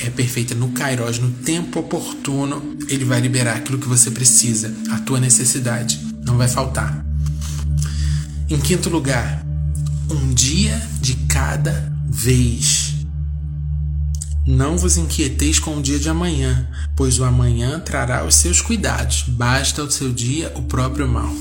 É 0.04 0.10
perfeita 0.10 0.54
no 0.54 0.68
Kairos, 0.70 1.18
no 1.18 1.30
tempo 1.30 1.80
oportuno, 1.80 2.76
ele 2.88 3.04
vai 3.04 3.20
liberar 3.20 3.56
aquilo 3.56 3.78
que 3.78 3.88
você 3.88 4.10
precisa, 4.10 4.74
a 4.90 4.98
tua 4.98 5.20
necessidade, 5.20 6.00
não 6.24 6.38
vai 6.38 6.48
faltar. 6.48 7.04
Em 8.48 8.58
quinto 8.58 8.88
lugar, 8.88 9.44
um 10.10 10.32
dia 10.32 10.80
de 11.00 11.14
cada 11.28 11.92
vez. 12.06 12.94
Não 14.46 14.76
vos 14.76 14.96
inquieteis 14.96 15.58
com 15.58 15.76
o 15.76 15.82
dia 15.82 15.98
de 15.98 16.08
amanhã, 16.08 16.68
pois 16.96 17.18
o 17.18 17.24
amanhã 17.24 17.78
trará 17.78 18.24
os 18.24 18.34
seus 18.34 18.60
cuidados. 18.60 19.24
Basta 19.28 19.84
o 19.84 19.90
seu 19.90 20.10
dia 20.12 20.50
o 20.56 20.62
próprio 20.62 21.06
mal. 21.06 21.32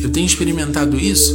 Eu 0.00 0.10
tenho 0.10 0.26
experimentado 0.26 0.98
isso 0.98 1.34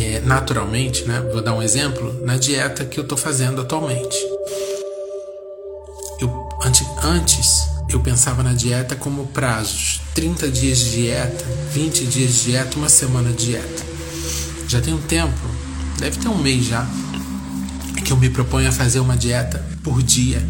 é, 0.00 0.20
naturalmente, 0.20 1.04
né? 1.04 1.20
Vou 1.32 1.42
dar 1.42 1.54
um 1.54 1.62
exemplo 1.62 2.24
na 2.24 2.36
dieta 2.36 2.84
que 2.84 2.98
eu 2.98 3.02
estou 3.02 3.18
fazendo 3.18 3.60
atualmente. 3.60 4.16
Antes 6.62 7.68
eu 7.88 8.00
pensava 8.00 8.42
na 8.42 8.52
dieta 8.52 8.94
como 8.94 9.26
prazos: 9.28 10.00
30 10.14 10.50
dias 10.50 10.78
de 10.78 10.90
dieta, 10.90 11.44
20 11.72 12.06
dias 12.06 12.34
de 12.34 12.42
dieta, 12.44 12.76
uma 12.76 12.88
semana 12.88 13.30
de 13.30 13.46
dieta. 13.46 13.82
Já 14.68 14.80
tem 14.80 14.92
um 14.92 15.00
tempo, 15.00 15.40
deve 15.98 16.18
ter 16.18 16.28
um 16.28 16.36
mês 16.36 16.66
já, 16.66 16.86
que 18.04 18.12
eu 18.12 18.16
me 18.16 18.28
proponho 18.28 18.68
a 18.68 18.72
fazer 18.72 19.00
uma 19.00 19.16
dieta 19.16 19.64
por 19.82 20.02
dia. 20.02 20.46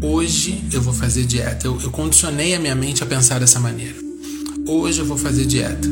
Hoje 0.00 0.64
eu 0.72 0.80
vou 0.80 0.94
fazer 0.94 1.24
dieta. 1.24 1.66
Eu, 1.66 1.80
eu 1.80 1.90
condicionei 1.90 2.54
a 2.54 2.60
minha 2.60 2.74
mente 2.74 3.02
a 3.02 3.06
pensar 3.06 3.40
dessa 3.40 3.58
maneira. 3.58 3.96
Hoje 4.66 5.00
eu 5.00 5.06
vou 5.06 5.18
fazer 5.18 5.46
dieta. 5.46 5.88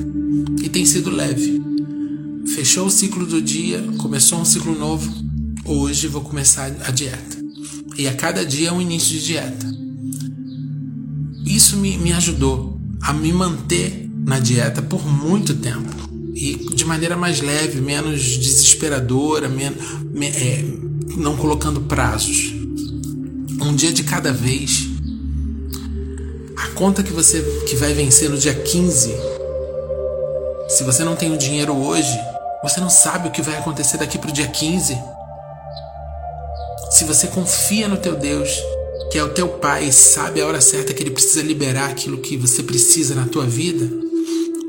E 0.63 0.69
tem 0.69 0.87
sido 0.87 1.11
leve. 1.11 1.61
Fechou 2.55 2.87
o 2.87 2.91
ciclo 2.91 3.27
do 3.27 3.43
dia, 3.43 3.83
começou 3.99 4.41
um 4.41 4.45
ciclo 4.45 4.79
novo. 4.79 5.13
Hoje 5.65 6.07
vou 6.07 6.23
começar 6.23 6.71
a 6.87 6.91
dieta. 6.91 7.34
E 7.97 8.09
a 8.09 8.15
cada 8.15 8.45
dia 8.45 8.69
é 8.69 8.73
um 8.73 8.81
início 8.81 9.11
de 9.11 9.25
dieta. 9.25 9.67
Isso 11.47 11.77
me, 11.77 11.97
me 11.99 12.13
ajudou 12.13 12.81
a 13.01 13.13
me 13.13 13.33
manter 13.33 14.11
na 14.27 14.39
dieta 14.39 14.81
por 14.81 15.07
muito 15.07 15.55
tempo 15.55 16.05
e 16.35 16.57
de 16.75 16.85
maneira 16.85 17.17
mais 17.17 17.41
leve, 17.41 17.81
menos 17.81 18.21
desesperadora, 18.39 19.49
menos, 19.49 19.79
é, 20.37 20.65
não 21.17 21.37
colocando 21.37 21.83
prazos. 21.83 22.53
Um 23.63 23.75
dia 23.75 23.93
de 23.93 24.03
cada 24.03 24.33
vez. 24.33 24.89
A 26.57 26.69
conta 26.69 27.03
que 27.03 27.13
você 27.13 27.41
que 27.69 27.77
vai 27.77 27.95
vencer 27.95 28.29
no 28.29 28.37
dia 28.37 28.55
15, 28.55 29.15
se 30.69 30.83
você 30.83 31.05
não 31.05 31.15
tem 31.15 31.33
o 31.33 31.39
dinheiro 31.39 31.73
hoje, 31.73 32.19
você 32.63 32.81
não 32.81 32.91
sabe 32.91 33.29
o 33.29 33.31
que 33.31 33.43
vai 33.43 33.57
acontecer 33.57 33.99
daqui 33.99 34.19
para 34.19 34.31
o 34.31 34.33
dia 34.33 34.49
15. 34.49 34.99
Se 36.95 37.05
você 37.05 37.27
confia 37.27 37.89
no 37.89 37.97
teu 37.97 38.15
Deus, 38.15 38.49
que 39.11 39.19
é 39.19 39.25
o 39.25 39.31
teu 39.31 39.49
pai, 39.49 39.91
sabe 39.91 40.41
a 40.41 40.47
hora 40.47 40.61
certa 40.61 40.95
que 40.95 41.03
ele 41.03 41.11
precisa 41.11 41.43
liberar 41.43 41.91
aquilo 41.91 42.19
que 42.19 42.37
você 42.37 42.63
precisa 42.63 43.17
na 43.17 43.27
tua 43.27 43.45
vida, 43.45 43.91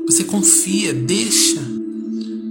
você 0.08 0.24
confia, 0.24 0.92
deixa, 0.92 1.60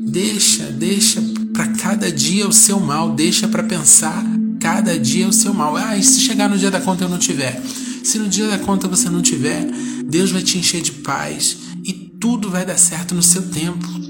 deixa, 0.08 0.64
deixa 0.72 1.22
para 1.52 1.68
cada 1.74 2.10
dia 2.10 2.48
o 2.48 2.54
seu 2.54 2.80
mal, 2.80 3.12
deixa 3.12 3.50
para 3.50 3.64
pensar 3.64 4.24
cada 4.62 4.98
dia 4.98 5.28
o 5.28 5.34
seu 5.34 5.54
mal. 5.54 5.76
Ah, 5.76 5.98
e 5.98 6.04
se 6.04 6.22
chegar 6.22 6.50
no 6.50 6.58
dia 6.58 6.72
da 6.72 6.80
conta 6.80 7.04
eu 7.04 7.10
não 7.10 7.20
tiver? 7.20 7.62
Se 8.02 8.18
no 8.18 8.30
dia 8.30 8.48
da 8.48 8.58
conta 8.58 8.88
você 8.88 9.10
não 9.10 9.22
tiver, 9.22 9.68
Deus 10.06 10.32
vai 10.32 10.42
te 10.42 10.58
encher 10.58 10.82
de 10.82 10.94
paz 10.94 11.58
e 11.84 11.92
tudo 11.92 12.50
vai 12.50 12.66
dar 12.66 12.78
certo 12.78 13.14
no 13.14 13.22
seu 13.22 13.42
tempo. 13.50 14.05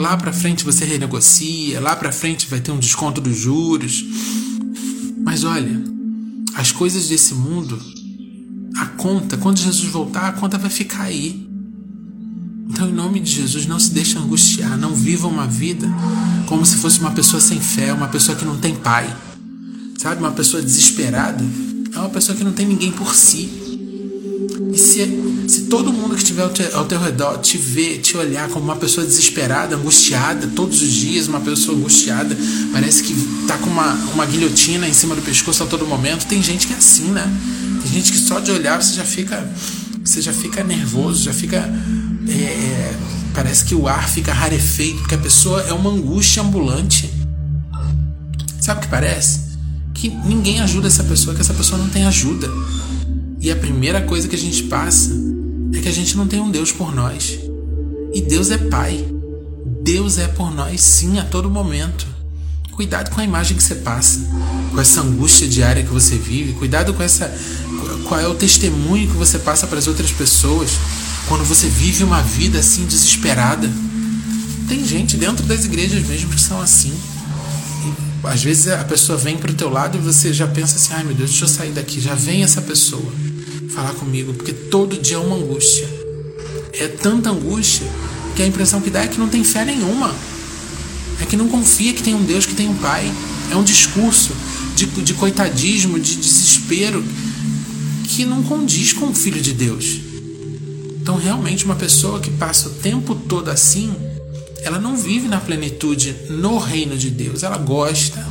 Lá 0.00 0.16
para 0.16 0.32
frente 0.32 0.64
você 0.64 0.86
renegocia, 0.86 1.78
lá 1.78 1.94
para 1.94 2.10
frente 2.10 2.46
vai 2.48 2.58
ter 2.58 2.72
um 2.72 2.78
desconto 2.78 3.20
dos 3.20 3.36
juros. 3.36 4.02
Mas 5.22 5.44
olha, 5.44 5.78
as 6.54 6.72
coisas 6.72 7.08
desse 7.08 7.34
mundo, 7.34 7.78
a 8.78 8.86
conta, 8.86 9.36
quando 9.36 9.58
Jesus 9.58 9.92
voltar, 9.92 10.28
a 10.28 10.32
conta 10.32 10.56
vai 10.56 10.70
ficar 10.70 11.02
aí. 11.02 11.46
Então, 12.70 12.88
em 12.88 12.94
nome 12.94 13.20
de 13.20 13.30
Jesus, 13.30 13.66
não 13.66 13.78
se 13.78 13.90
deixe 13.90 14.16
angustiar, 14.16 14.78
não 14.78 14.94
viva 14.94 15.28
uma 15.28 15.46
vida 15.46 15.86
como 16.46 16.64
se 16.64 16.76
fosse 16.76 16.98
uma 16.98 17.10
pessoa 17.10 17.38
sem 17.38 17.60
fé, 17.60 17.92
uma 17.92 18.08
pessoa 18.08 18.38
que 18.38 18.44
não 18.46 18.56
tem 18.56 18.74
pai. 18.74 19.14
Sabe, 19.98 20.22
uma 20.22 20.32
pessoa 20.32 20.62
desesperada 20.62 21.44
é 21.94 21.98
uma 21.98 22.08
pessoa 22.08 22.38
que 22.38 22.42
não 22.42 22.52
tem 22.52 22.66
ninguém 22.66 22.90
por 22.90 23.14
si. 23.14 23.69
E 24.72 24.78
se, 24.78 25.48
se 25.48 25.62
todo 25.62 25.92
mundo 25.92 26.14
que 26.14 26.22
estiver 26.22 26.42
ao, 26.42 26.50
te, 26.50 26.62
ao 26.72 26.84
teu 26.84 26.98
redor 27.00 27.38
te 27.38 27.58
ver, 27.58 27.98
te 27.98 28.16
olhar 28.16 28.48
como 28.48 28.64
uma 28.64 28.76
pessoa 28.76 29.06
desesperada, 29.06 29.76
angustiada, 29.76 30.46
todos 30.54 30.80
os 30.80 30.92
dias, 30.92 31.26
uma 31.28 31.40
pessoa 31.40 31.76
angustiada, 31.76 32.36
parece 32.72 33.02
que 33.02 33.14
tá 33.46 33.58
com 33.58 33.68
uma, 33.68 33.92
uma 34.14 34.26
guilhotina 34.26 34.88
em 34.88 34.92
cima 34.92 35.14
do 35.14 35.22
pescoço 35.22 35.62
a 35.62 35.66
todo 35.66 35.86
momento. 35.86 36.26
Tem 36.26 36.42
gente 36.42 36.66
que 36.66 36.72
é 36.72 36.76
assim, 36.76 37.08
né? 37.08 37.30
Tem 37.82 37.92
gente 37.92 38.12
que 38.12 38.18
só 38.18 38.40
de 38.40 38.50
olhar 38.50 38.80
você 38.80 38.94
já 38.94 39.04
fica, 39.04 39.48
você 40.04 40.22
já 40.22 40.32
fica 40.32 40.62
nervoso, 40.62 41.24
já 41.24 41.32
fica 41.32 41.68
é, 42.28 42.32
é, 42.32 42.98
parece 43.34 43.64
que 43.64 43.74
o 43.74 43.88
ar 43.88 44.08
fica 44.08 44.32
rarefeito, 44.32 44.98
porque 45.00 45.14
a 45.14 45.18
pessoa 45.18 45.62
é 45.62 45.72
uma 45.72 45.90
angústia 45.90 46.42
ambulante. 46.42 47.10
Sabe 48.60 48.80
o 48.80 48.82
que 48.82 48.88
parece? 48.88 49.50
Que 49.94 50.08
ninguém 50.08 50.60
ajuda 50.60 50.86
essa 50.86 51.02
pessoa, 51.02 51.34
que 51.34 51.40
essa 51.40 51.54
pessoa 51.54 51.78
não 51.78 51.88
tem 51.88 52.04
ajuda. 52.04 52.48
E 53.40 53.50
a 53.50 53.56
primeira 53.56 54.02
coisa 54.02 54.28
que 54.28 54.36
a 54.36 54.38
gente 54.38 54.64
passa 54.64 55.10
é 55.74 55.80
que 55.80 55.88
a 55.88 55.92
gente 55.92 56.16
não 56.16 56.26
tem 56.26 56.40
um 56.40 56.50
Deus 56.50 56.70
por 56.70 56.94
nós. 56.94 57.38
E 58.12 58.20
Deus 58.20 58.50
é 58.50 58.58
Pai. 58.58 59.02
Deus 59.82 60.18
é 60.18 60.28
por 60.28 60.54
nós, 60.54 60.80
sim, 60.80 61.18
a 61.18 61.24
todo 61.24 61.48
momento. 61.48 62.06
Cuidado 62.72 63.10
com 63.10 63.20
a 63.20 63.24
imagem 63.24 63.56
que 63.56 63.62
você 63.62 63.76
passa, 63.76 64.20
com 64.70 64.80
essa 64.80 65.00
angústia 65.00 65.48
diária 65.48 65.82
que 65.82 65.90
você 65.90 66.16
vive. 66.16 66.52
Cuidado 66.52 66.92
com 66.92 67.02
essa. 67.02 67.34
Qual 68.06 68.20
é 68.20 68.26
o 68.26 68.34
testemunho 68.34 69.08
que 69.08 69.16
você 69.16 69.38
passa 69.38 69.66
para 69.66 69.78
as 69.78 69.86
outras 69.86 70.12
pessoas 70.12 70.70
quando 71.30 71.44
você 71.44 71.68
vive 71.68 72.02
uma 72.02 72.20
vida 72.22 72.58
assim 72.58 72.84
desesperada. 72.84 73.70
Tem 74.68 74.84
gente 74.84 75.16
dentro 75.16 75.44
das 75.46 75.64
igrejas 75.64 76.04
mesmo 76.06 76.30
que 76.30 76.40
são 76.40 76.60
assim. 76.60 76.92
E, 77.84 78.26
às 78.26 78.42
vezes 78.42 78.68
a 78.68 78.84
pessoa 78.84 79.16
vem 79.16 79.38
para 79.38 79.50
o 79.50 79.54
teu 79.54 79.70
lado 79.70 79.96
e 79.96 80.00
você 80.00 80.32
já 80.32 80.46
pensa 80.48 80.76
assim: 80.76 80.92
ai 80.92 81.04
meu 81.04 81.14
Deus, 81.14 81.30
deixa 81.30 81.44
eu 81.44 81.48
sair 81.48 81.70
daqui. 81.70 82.00
Já 82.00 82.14
vem 82.14 82.42
essa 82.42 82.60
pessoa 82.60 83.29
falar 83.70 83.94
comigo, 83.94 84.34
porque 84.34 84.52
todo 84.52 84.98
dia 84.98 85.16
é 85.16 85.20
uma 85.20 85.36
angústia. 85.36 85.88
É 86.72 86.88
tanta 86.88 87.30
angústia 87.30 87.86
que 88.34 88.42
a 88.42 88.46
impressão 88.46 88.80
que 88.80 88.90
dá 88.90 89.02
é 89.02 89.08
que 89.08 89.18
não 89.18 89.28
tem 89.28 89.44
fé 89.44 89.64
nenhuma. 89.64 90.14
É 91.20 91.26
que 91.26 91.36
não 91.36 91.48
confia 91.48 91.92
que 91.92 92.02
tem 92.02 92.14
um 92.14 92.22
Deus, 92.22 92.46
que 92.46 92.54
tem 92.54 92.68
um 92.68 92.76
Pai. 92.76 93.10
É 93.50 93.56
um 93.56 93.64
discurso 93.64 94.32
de, 94.74 94.86
de 94.86 95.14
coitadismo, 95.14 95.98
de 95.98 96.16
desespero, 96.16 97.04
que 98.04 98.24
não 98.24 98.42
condiz 98.42 98.92
com 98.92 99.06
o 99.06 99.14
Filho 99.14 99.40
de 99.40 99.52
Deus. 99.52 100.00
Então, 101.00 101.16
realmente, 101.16 101.64
uma 101.64 101.76
pessoa 101.76 102.20
que 102.20 102.30
passa 102.30 102.68
o 102.68 102.72
tempo 102.72 103.14
todo 103.14 103.50
assim, 103.50 103.94
ela 104.62 104.78
não 104.78 104.96
vive 104.96 105.28
na 105.28 105.40
plenitude 105.40 106.14
no 106.28 106.58
reino 106.58 106.96
de 106.96 107.10
Deus. 107.10 107.42
Ela 107.42 107.58
gosta, 107.58 108.26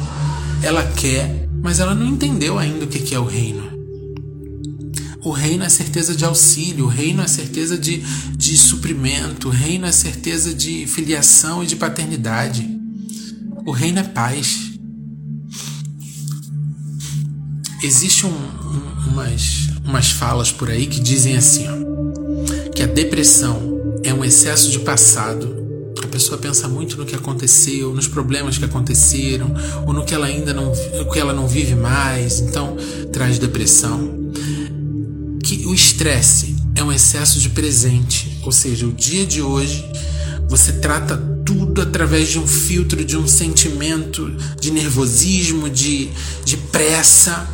ela 0.64 0.84
quer, 0.84 1.48
mas 1.62 1.80
ela 1.80 1.94
não 1.94 2.06
entendeu 2.06 2.58
ainda 2.58 2.86
o 2.86 2.88
que 2.88 3.14
é 3.14 3.20
o 3.20 3.26
reino. 3.26 3.69
O 5.30 5.32
reino 5.32 5.64
é 5.64 5.70
certeza 5.70 6.16
de 6.16 6.26
auxílio, 6.26 6.86
o 6.86 6.88
reino 6.88 7.22
é 7.22 7.28
certeza 7.28 7.78
de, 7.78 7.98
de 8.36 8.58
suprimento, 8.58 9.50
o 9.50 9.52
reino 9.52 9.86
é 9.86 9.92
certeza 9.92 10.56
de 10.56 10.88
filiação 10.88 11.64
e 11.64 11.68
de 11.68 11.76
paternidade. 11.76 12.68
O 13.64 13.70
reino 13.70 14.00
é 14.00 14.04
paz. 14.04 14.72
Existem 17.84 18.28
um, 18.28 18.34
um, 18.34 19.12
umas, 19.12 19.70
umas 19.86 20.10
falas 20.10 20.52
por 20.52 20.68
aí 20.68 20.88
que 20.88 21.00
dizem 21.00 21.38
assim, 21.38 21.68
ó, 21.68 22.72
que 22.72 22.82
a 22.82 22.88
depressão 22.88 24.00
é 24.04 24.12
um 24.12 24.26
excesso 24.26 24.72
de 24.72 24.80
passado. 24.80 25.60
A 26.04 26.08
pessoa 26.08 26.40
pensa 26.40 26.68
muito 26.68 26.98
no 26.98 27.06
que 27.06 27.14
aconteceu, 27.14 27.94
nos 27.94 28.08
problemas 28.08 28.58
que 28.58 28.66
aconteceram, 28.66 29.54
ou 29.86 29.94
no 29.94 30.04
que 30.04 30.16
ela 30.16 30.26
ainda 30.26 30.56
não, 30.56 30.74
que 31.14 31.20
ela 31.20 31.34
não 31.34 31.48
vive 31.48 31.76
mais, 31.76 32.40
então 32.40 32.76
traz 33.14 33.38
depressão. 33.38 34.19
Que 35.50 35.66
o 35.66 35.74
estresse 35.74 36.56
é 36.76 36.84
um 36.84 36.92
excesso 36.92 37.40
de 37.40 37.50
presente, 37.50 38.40
ou 38.44 38.52
seja, 38.52 38.86
o 38.86 38.94
dia 38.94 39.26
de 39.26 39.42
hoje 39.42 39.84
você 40.48 40.74
trata 40.74 41.18
tudo 41.44 41.82
através 41.82 42.30
de 42.30 42.38
um 42.38 42.46
filtro, 42.46 43.04
de 43.04 43.18
um 43.18 43.28
sentimento 43.28 44.30
de 44.62 44.70
nervosismo, 44.70 45.68
de, 45.68 46.12
de 46.46 46.56
pressa. 46.56 47.50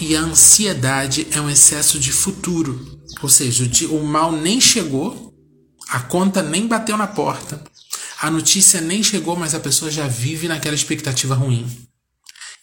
E 0.00 0.16
a 0.16 0.22
ansiedade 0.22 1.26
é 1.32 1.38
um 1.38 1.50
excesso 1.50 1.98
de 1.98 2.10
futuro, 2.10 2.98
ou 3.22 3.28
seja, 3.28 3.70
o, 3.90 3.96
o 3.96 4.06
mal 4.06 4.32
nem 4.32 4.58
chegou, 4.58 5.34
a 5.90 6.00
conta 6.00 6.42
nem 6.42 6.66
bateu 6.66 6.96
na 6.96 7.06
porta, 7.06 7.62
a 8.22 8.30
notícia 8.30 8.80
nem 8.80 9.02
chegou, 9.02 9.36
mas 9.36 9.54
a 9.54 9.60
pessoa 9.60 9.90
já 9.90 10.08
vive 10.08 10.48
naquela 10.48 10.74
expectativa 10.74 11.34
ruim. 11.34 11.66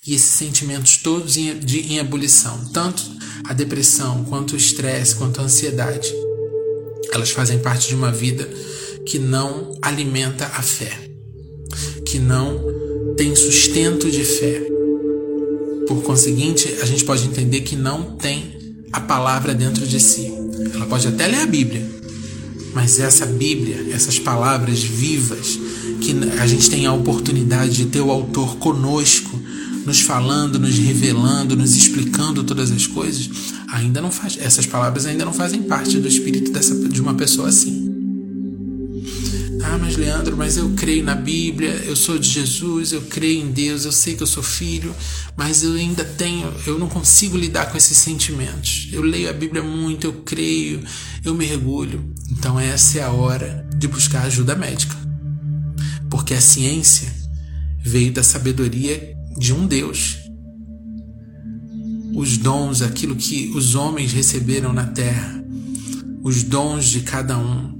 E 0.08 0.14
esses 0.14 0.30
sentimentos 0.30 0.98
todos 0.98 1.36
em, 1.36 1.60
de, 1.60 1.82
em 1.82 1.98
ebulição, 1.98 2.58
tanto 2.72 3.04
a 3.44 3.54
depressão, 3.54 4.24
quanto 4.26 4.54
o 4.54 4.58
estresse, 4.58 5.16
quanto 5.16 5.42
a 5.42 5.44
ansiedade, 5.44 6.14
elas 7.12 7.32
fazem 7.32 7.60
parte 7.60 7.90
de 7.90 7.96
uma 7.96 8.12
vida 8.12 8.48
que 9.06 9.20
não 9.20 9.78
alimenta 9.82 10.46
a 10.46 10.62
fé, 10.62 10.98
que 12.06 12.18
não 12.18 13.14
tem 13.18 13.36
sustento 13.36 14.10
de 14.10 14.24
fé. 14.24 14.62
Por 15.86 16.02
conseguinte, 16.02 16.78
a 16.82 16.86
gente 16.86 17.04
pode 17.04 17.26
entender 17.26 17.62
que 17.62 17.76
não 17.76 18.16
tem 18.16 18.58
a 18.94 19.02
palavra 19.02 19.54
dentro 19.54 19.86
de 19.86 20.00
si. 20.00 20.32
Ela 20.74 20.86
pode 20.86 21.10
até 21.10 21.28
ler 21.28 21.42
a 21.42 21.46
Bíblia, 21.46 21.86
mas 22.74 23.00
essa 23.00 23.26
Bíblia, 23.26 23.94
essas 23.94 24.18
palavras 24.18 24.82
vivas, 24.82 25.60
que 26.00 26.16
a 26.40 26.48
gente 26.48 26.70
tem 26.70 26.86
a 26.86 26.94
oportunidade 26.94 27.76
de 27.76 27.86
ter 27.88 28.00
o 28.00 28.12
autor 28.12 28.56
conosco, 28.58 29.49
nos 29.90 30.02
falando, 30.02 30.60
nos 30.60 30.78
revelando, 30.78 31.56
nos 31.56 31.76
explicando 31.76 32.44
todas 32.44 32.70
as 32.70 32.86
coisas, 32.86 33.28
ainda 33.70 34.00
não 34.00 34.12
faz, 34.12 34.38
essas 34.40 34.68
palavras 34.68 35.08
ainda 35.08 35.26
não 35.26 35.34
fazem 35.34 35.64
parte 35.64 35.98
do 35.98 36.08
espírito 36.08 36.52
dessa, 36.52 36.76
de 36.76 37.02
uma 37.02 37.16
pessoa 37.16 37.50
assim. 37.50 37.90
Ah, 39.64 39.80
mas 39.80 39.98
Leandro, 39.98 40.38
mas 40.38 40.58
eu 40.58 40.70
creio 40.76 41.04
na 41.04 41.16
Bíblia, 41.16 41.72
eu 41.88 41.96
sou 41.96 42.20
de 42.20 42.30
Jesus, 42.30 42.92
eu 42.92 43.02
creio 43.02 43.42
em 43.42 43.52
Deus, 43.52 43.84
eu 43.84 43.92
sei 43.92 44.14
que 44.16 44.22
eu 44.22 44.28
sou 44.28 44.44
filho, 44.44 44.96
mas 45.36 45.64
eu 45.64 45.74
ainda 45.74 46.06
tenho, 46.06 46.54
eu 46.68 46.78
não 46.78 46.88
consigo 46.88 47.36
lidar 47.36 47.72
com 47.72 47.78
esses 47.78 47.98
sentimentos. 47.98 48.90
Eu 48.92 49.02
leio 49.02 49.28
a 49.28 49.34
Bíblia 49.34 49.64
muito, 49.64 50.06
eu 50.06 50.14
creio, 50.22 50.84
eu 51.26 51.34
mergulho. 51.34 52.14
Então 52.32 52.60
essa 52.60 53.00
é 53.00 53.02
a 53.02 53.10
hora 53.10 53.68
de 53.76 53.88
buscar 53.88 54.22
ajuda 54.22 54.56
médica. 54.56 54.96
Porque 56.12 56.36
a 56.36 56.42
ciência 56.42 57.12
veio 57.84 58.12
da 58.12 58.22
sabedoria 58.22 59.18
de 59.40 59.54
um 59.54 59.66
Deus. 59.66 60.18
Os 62.14 62.38
dons, 62.38 62.82
aquilo 62.82 63.16
que 63.16 63.50
os 63.56 63.74
homens 63.74 64.12
receberam 64.12 64.74
na 64.74 64.86
terra, 64.86 65.42
os 66.22 66.44
dons 66.44 66.90
de 66.90 67.02
cada 67.02 67.38
um 67.38 67.80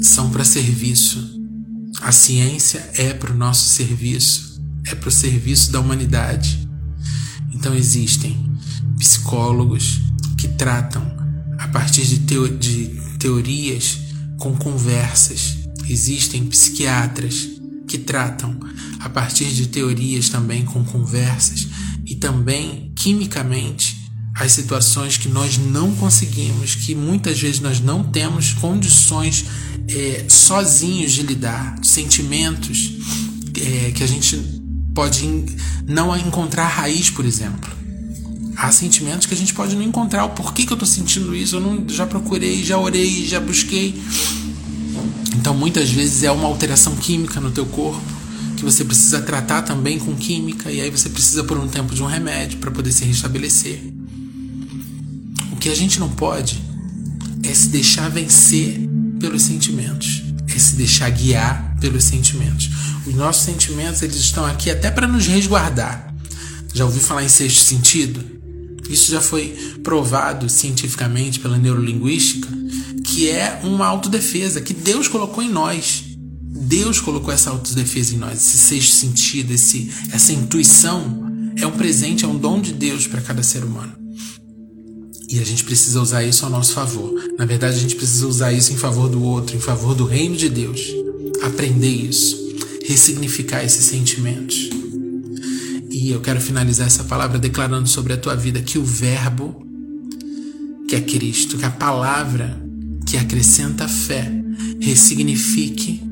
são 0.00 0.30
para 0.30 0.44
serviço. 0.44 1.40
A 2.00 2.10
ciência 2.10 2.90
é 2.94 3.12
para 3.12 3.32
o 3.32 3.36
nosso 3.36 3.68
serviço, 3.68 4.60
é 4.86 4.94
para 4.94 5.08
o 5.08 5.12
serviço 5.12 5.70
da 5.70 5.78
humanidade. 5.78 6.66
Então 7.54 7.74
existem 7.74 8.36
psicólogos 8.98 10.00
que 10.38 10.48
tratam 10.48 11.02
a 11.58 11.68
partir 11.68 12.06
de, 12.06 12.20
teo 12.20 12.48
de 12.48 12.98
teorias 13.18 13.98
com 14.38 14.56
conversas. 14.56 15.58
Existem 15.88 16.46
psiquiatras 16.46 17.61
que 17.86 17.98
tratam 17.98 18.58
a 19.00 19.08
partir 19.08 19.46
de 19.46 19.66
teorias 19.66 20.28
também 20.28 20.64
com 20.64 20.84
conversas 20.84 21.68
e 22.06 22.14
também 22.14 22.92
quimicamente 22.94 24.02
as 24.34 24.52
situações 24.52 25.16
que 25.16 25.28
nós 25.28 25.58
não 25.58 25.94
conseguimos, 25.94 26.74
que 26.74 26.94
muitas 26.94 27.38
vezes 27.38 27.60
nós 27.60 27.80
não 27.80 28.02
temos 28.02 28.54
condições 28.54 29.44
é, 29.88 30.24
sozinhos 30.28 31.12
de 31.12 31.22
lidar, 31.22 31.76
sentimentos 31.82 32.92
é, 33.60 33.90
que 33.90 34.02
a 34.02 34.06
gente 34.06 34.36
pode 34.94 35.26
não 35.86 36.16
encontrar 36.16 36.66
raiz, 36.66 37.10
por 37.10 37.24
exemplo. 37.24 37.70
Há 38.56 38.70
sentimentos 38.70 39.26
que 39.26 39.34
a 39.34 39.36
gente 39.36 39.54
pode 39.54 39.74
não 39.74 39.82
encontrar 39.82 40.24
o 40.24 40.30
porquê 40.30 40.64
que 40.64 40.72
eu 40.72 40.76
estou 40.76 40.88
sentindo 40.88 41.34
isso, 41.34 41.56
eu 41.56 41.60
não, 41.60 41.88
já 41.88 42.06
procurei, 42.06 42.62
já 42.62 42.78
orei, 42.78 43.26
já 43.26 43.40
busquei. 43.40 44.00
Muitas 45.62 45.90
vezes 45.90 46.24
é 46.24 46.30
uma 46.32 46.48
alteração 46.48 46.96
química 46.96 47.40
no 47.40 47.52
teu 47.52 47.64
corpo 47.64 48.02
que 48.56 48.64
você 48.64 48.84
precisa 48.84 49.22
tratar 49.22 49.62
também 49.62 49.96
com 49.96 50.12
química 50.16 50.72
e 50.72 50.80
aí 50.80 50.90
você 50.90 51.08
precisa 51.08 51.44
por 51.44 51.56
um 51.56 51.68
tempo 51.68 51.94
de 51.94 52.02
um 52.02 52.06
remédio 52.06 52.58
para 52.58 52.72
poder 52.72 52.90
se 52.90 53.04
restabelecer. 53.04 53.80
O 55.52 55.56
que 55.56 55.68
a 55.68 55.74
gente 55.76 56.00
não 56.00 56.08
pode 56.08 56.60
é 57.44 57.54
se 57.54 57.68
deixar 57.68 58.10
vencer 58.10 58.76
pelos 59.20 59.42
sentimentos, 59.42 60.24
é 60.52 60.58
se 60.58 60.74
deixar 60.74 61.08
guiar 61.10 61.76
pelos 61.80 62.02
sentimentos. 62.02 62.68
Os 63.06 63.14
nossos 63.14 63.44
sentimentos 63.44 64.02
eles 64.02 64.16
estão 64.16 64.44
aqui 64.44 64.68
até 64.68 64.90
para 64.90 65.06
nos 65.06 65.28
resguardar. 65.28 66.12
Já 66.74 66.86
ouviu 66.86 67.00
falar 67.00 67.22
em 67.22 67.28
sexto 67.28 67.62
sentido? 67.62 68.20
Isso 68.90 69.12
já 69.12 69.20
foi 69.20 69.78
provado 69.84 70.48
cientificamente 70.48 71.38
pela 71.38 71.56
neurolinguística, 71.56 72.48
que 73.12 73.28
é 73.28 73.60
uma 73.62 73.86
autodefesa 73.86 74.62
que 74.62 74.72
Deus 74.72 75.06
colocou 75.06 75.44
em 75.44 75.50
nós. 75.50 76.04
Deus 76.40 76.98
colocou 76.98 77.30
essa 77.32 77.50
autodefesa 77.50 78.14
em 78.14 78.18
nós, 78.18 78.38
esse 78.38 78.56
sexto 78.56 78.94
sentido, 78.94 79.52
esse, 79.52 79.90
essa 80.10 80.32
intuição 80.32 81.30
é 81.56 81.66
um 81.66 81.72
presente, 81.72 82.24
é 82.24 82.28
um 82.28 82.38
dom 82.38 82.58
de 82.58 82.72
Deus 82.72 83.06
para 83.06 83.20
cada 83.20 83.42
ser 83.42 83.64
humano. 83.64 83.92
E 85.28 85.38
a 85.38 85.44
gente 85.44 85.62
precisa 85.64 86.00
usar 86.00 86.24
isso 86.24 86.46
ao 86.46 86.50
nosso 86.50 86.72
favor. 86.72 87.12
Na 87.38 87.44
verdade, 87.44 87.76
a 87.76 87.80
gente 87.80 87.96
precisa 87.96 88.26
usar 88.26 88.50
isso 88.50 88.72
em 88.72 88.76
favor 88.78 89.10
do 89.10 89.22
outro, 89.22 89.56
em 89.56 89.60
favor 89.60 89.94
do 89.94 90.06
reino 90.06 90.34
de 90.34 90.48
Deus. 90.48 90.80
Aprender 91.42 91.90
isso, 91.90 92.36
ressignificar 92.86 93.62
esses 93.62 93.84
sentimentos. 93.84 94.70
E 95.90 96.10
eu 96.10 96.20
quero 96.22 96.40
finalizar 96.40 96.86
essa 96.86 97.04
palavra 97.04 97.38
declarando 97.38 97.88
sobre 97.88 98.14
a 98.14 98.16
tua 98.16 98.34
vida 98.34 98.62
que 98.62 98.78
o 98.78 98.84
Verbo, 98.84 99.66
que 100.88 100.96
é 100.96 101.00
Cristo, 101.02 101.58
que 101.58 101.64
a 101.66 101.70
palavra 101.70 102.61
que 103.06 103.16
acrescenta 103.16 103.88
fé, 103.88 104.30
ressignifique 104.80 106.02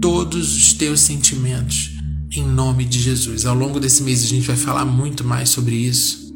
todos 0.00 0.56
os 0.56 0.72
teus 0.72 1.00
sentimentos 1.00 1.90
em 2.34 2.46
nome 2.46 2.84
de 2.84 3.00
Jesus. 3.00 3.44
Ao 3.44 3.54
longo 3.54 3.80
desse 3.80 4.02
mês 4.02 4.22
a 4.22 4.26
gente 4.26 4.46
vai 4.46 4.56
falar 4.56 4.84
muito 4.84 5.24
mais 5.24 5.50
sobre 5.50 5.74
isso 5.74 6.32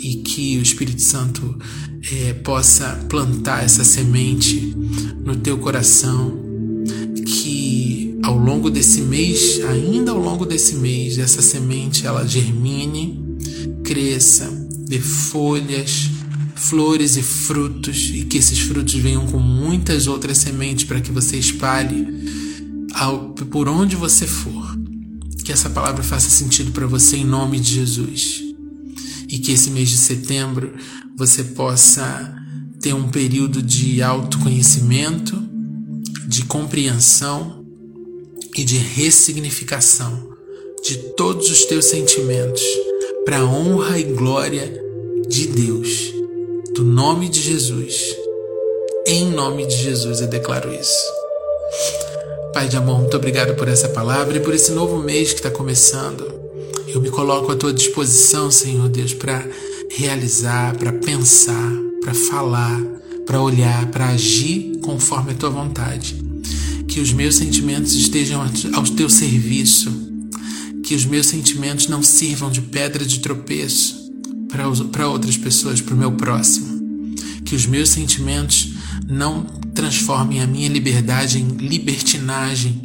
e 0.00 0.16
que 0.16 0.58
o 0.58 0.62
Espírito 0.62 1.02
Santo 1.02 1.56
é, 2.12 2.32
possa 2.34 3.04
plantar 3.08 3.64
essa 3.64 3.84
semente 3.84 4.74
no 5.24 5.36
teu 5.36 5.58
coração, 5.58 6.38
que 7.26 8.16
ao 8.22 8.36
longo 8.36 8.70
desse 8.70 9.00
mês, 9.02 9.60
ainda 9.68 10.12
ao 10.12 10.18
longo 10.18 10.44
desse 10.44 10.76
mês, 10.76 11.18
essa 11.18 11.42
semente 11.42 12.06
ela 12.06 12.26
germine, 12.26 13.20
cresça, 13.82 14.48
dê 14.86 15.00
folhas, 15.00 16.10
flores 16.58 17.16
e 17.16 17.22
frutos 17.22 18.10
e 18.12 18.24
que 18.24 18.38
esses 18.38 18.58
frutos 18.58 18.94
venham 18.94 19.26
com 19.26 19.38
muitas 19.38 20.06
outras 20.06 20.38
sementes 20.38 20.84
para 20.84 21.00
que 21.00 21.12
você 21.12 21.36
espalhe 21.36 22.06
ao, 22.94 23.30
por 23.30 23.68
onde 23.68 23.96
você 23.96 24.26
for. 24.26 24.76
Que 25.44 25.52
essa 25.52 25.70
palavra 25.70 26.02
faça 26.02 26.28
sentido 26.28 26.72
para 26.72 26.86
você 26.86 27.16
em 27.16 27.24
nome 27.24 27.58
de 27.58 27.74
Jesus 27.74 28.42
e 29.28 29.38
que 29.38 29.52
esse 29.52 29.70
mês 29.70 29.88
de 29.88 29.96
setembro 29.96 30.74
você 31.16 31.44
possa 31.44 32.34
ter 32.80 32.94
um 32.94 33.08
período 33.08 33.62
de 33.62 34.02
autoconhecimento, 34.02 35.36
de 36.26 36.44
compreensão 36.44 37.64
e 38.56 38.64
de 38.64 38.76
ressignificação 38.76 40.28
de 40.82 40.96
todos 41.16 41.50
os 41.50 41.64
teus 41.64 41.86
sentimentos 41.86 42.62
para 43.24 43.44
honra 43.44 43.98
e 43.98 44.04
glória 44.04 44.82
de 45.28 45.46
Deus, 45.48 46.14
do 46.74 46.84
nome 46.84 47.28
de 47.28 47.40
Jesus. 47.40 48.16
Em 49.06 49.30
nome 49.30 49.66
de 49.66 49.76
Jesus 49.76 50.20
eu 50.20 50.26
declaro 50.26 50.72
isso. 50.72 51.18
Pai 52.52 52.68
de 52.68 52.76
amor, 52.76 53.00
muito 53.00 53.16
obrigado 53.16 53.54
por 53.54 53.68
essa 53.68 53.88
palavra 53.88 54.36
e 54.36 54.40
por 54.40 54.54
esse 54.54 54.72
novo 54.72 54.98
mês 54.98 55.30
que 55.30 55.38
está 55.38 55.50
começando. 55.50 56.26
Eu 56.86 57.00
me 57.00 57.10
coloco 57.10 57.52
à 57.52 57.56
tua 57.56 57.72
disposição, 57.72 58.50
Senhor 58.50 58.88
Deus, 58.88 59.14
para 59.14 59.46
realizar, 59.90 60.76
para 60.76 60.92
pensar, 60.92 61.72
para 62.02 62.14
falar, 62.14 62.80
para 63.26 63.40
olhar, 63.40 63.90
para 63.90 64.08
agir 64.08 64.78
conforme 64.82 65.32
a 65.32 65.34
tua 65.34 65.50
vontade. 65.50 66.16
Que 66.86 67.00
os 67.00 67.12
meus 67.12 67.36
sentimentos 67.36 67.94
estejam 67.94 68.42
ao 68.74 68.84
teu 68.84 69.08
serviço. 69.08 69.90
Que 70.82 70.94
os 70.94 71.04
meus 71.04 71.26
sentimentos 71.26 71.86
não 71.86 72.02
sirvam 72.02 72.50
de 72.50 72.62
pedra 72.62 73.04
de 73.04 73.20
tropeço, 73.20 73.97
para 74.48 75.08
outras 75.08 75.36
pessoas, 75.36 75.80
para 75.80 75.94
o 75.94 75.98
meu 75.98 76.12
próximo. 76.12 77.14
Que 77.44 77.54
os 77.54 77.66
meus 77.66 77.90
sentimentos 77.90 78.72
não 79.06 79.42
transformem 79.74 80.40
a 80.40 80.46
minha 80.46 80.68
liberdade 80.68 81.38
em 81.38 81.48
libertinagem, 81.48 82.82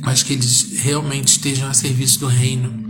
mas 0.00 0.22
que 0.22 0.32
eles 0.32 0.80
realmente 0.82 1.28
estejam 1.28 1.68
a 1.68 1.74
serviço 1.74 2.20
do 2.20 2.26
reino. 2.26 2.86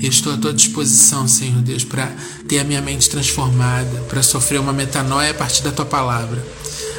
Eu 0.00 0.10
estou 0.10 0.34
à 0.34 0.36
tua 0.36 0.52
disposição, 0.52 1.26
Senhor 1.26 1.62
Deus, 1.62 1.82
para 1.82 2.06
ter 2.46 2.58
a 2.58 2.64
minha 2.64 2.82
mente 2.82 3.08
transformada, 3.08 4.00
para 4.02 4.22
sofrer 4.22 4.60
uma 4.60 4.72
metanoia 4.72 5.30
a 5.30 5.34
partir 5.34 5.62
da 5.62 5.72
tua 5.72 5.86
palavra, 5.86 6.44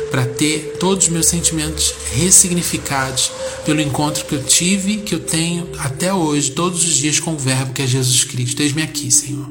para 0.09 0.25
ter 0.25 0.77
todos 0.79 1.05
os 1.05 1.11
meus 1.11 1.27
sentimentos 1.27 1.93
ressignificados 2.13 3.31
pelo 3.63 3.81
encontro 3.81 4.25
que 4.25 4.33
eu 4.33 4.43
tive, 4.43 4.97
que 4.97 5.13
eu 5.13 5.19
tenho 5.19 5.69
até 5.77 6.13
hoje, 6.13 6.51
todos 6.51 6.83
os 6.83 6.95
dias 6.95 7.19
com 7.19 7.33
o 7.33 7.37
Verbo 7.37 7.73
que 7.73 7.81
é 7.81 7.87
Jesus 7.87 8.23
Cristo. 8.23 8.61
Eis-me 8.61 8.81
aqui, 8.81 9.11
Senhor, 9.11 9.47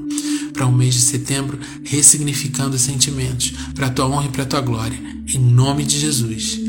para 0.54 0.64
o 0.66 0.70
um 0.70 0.72
mês 0.72 0.94
de 0.94 1.00
setembro, 1.00 1.58
ressignificando 1.82 2.76
os 2.76 2.82
sentimentos, 2.82 3.52
para 3.74 3.88
a 3.88 3.90
tua 3.90 4.06
honra 4.06 4.26
e 4.26 4.30
para 4.30 4.44
a 4.44 4.46
tua 4.46 4.60
glória. 4.60 4.98
Em 5.28 5.38
nome 5.38 5.84
de 5.84 5.98
Jesus. 5.98 6.60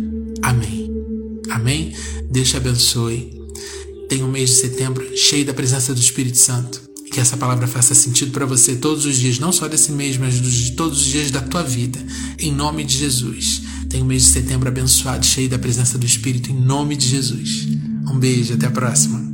Amém. 0.42 0.92
Amém. 1.50 1.94
Deus 2.30 2.50
te 2.50 2.58
abençoe. 2.58 3.32
Tenha 4.10 4.26
um 4.26 4.32
mês 4.32 4.50
de 4.50 4.56
setembro 4.58 5.06
cheio 5.16 5.46
da 5.46 5.54
presença 5.54 5.94
do 5.94 6.00
Espírito 6.00 6.38
Santo. 6.38 6.84
Que 7.12 7.20
essa 7.20 7.38
palavra 7.38 7.68
faça 7.68 7.96
sentido 7.96 8.32
para 8.32 8.46
você 8.46 8.76
todos 8.76 9.06
os 9.06 9.16
dias, 9.16 9.40
não 9.40 9.52
só 9.52 9.68
desse 9.68 9.92
mês, 9.92 10.18
mas 10.18 10.34
de 10.34 10.72
todos 10.72 11.00
os 11.00 11.06
dias 11.06 11.32
da 11.32 11.40
tua 11.40 11.64
vida. 11.64 11.98
Em 12.40 12.52
nome 12.52 12.84
de 12.84 12.98
Jesus. 12.98 13.62
Tenha 13.90 14.04
um 14.04 14.08
mês 14.08 14.24
de 14.24 14.30
setembro 14.30 14.68
abençoado, 14.68 15.26
cheio 15.26 15.48
da 15.48 15.60
presença 15.60 15.98
do 15.98 16.06
Espírito, 16.06 16.52
em 16.52 16.60
nome 16.60 16.98
de 16.98 17.08
Jesus. 17.08 17.68
Um 18.12 18.20
beijo, 18.20 18.56
até 18.56 18.66
a 18.66 18.72
próxima. 18.72 19.25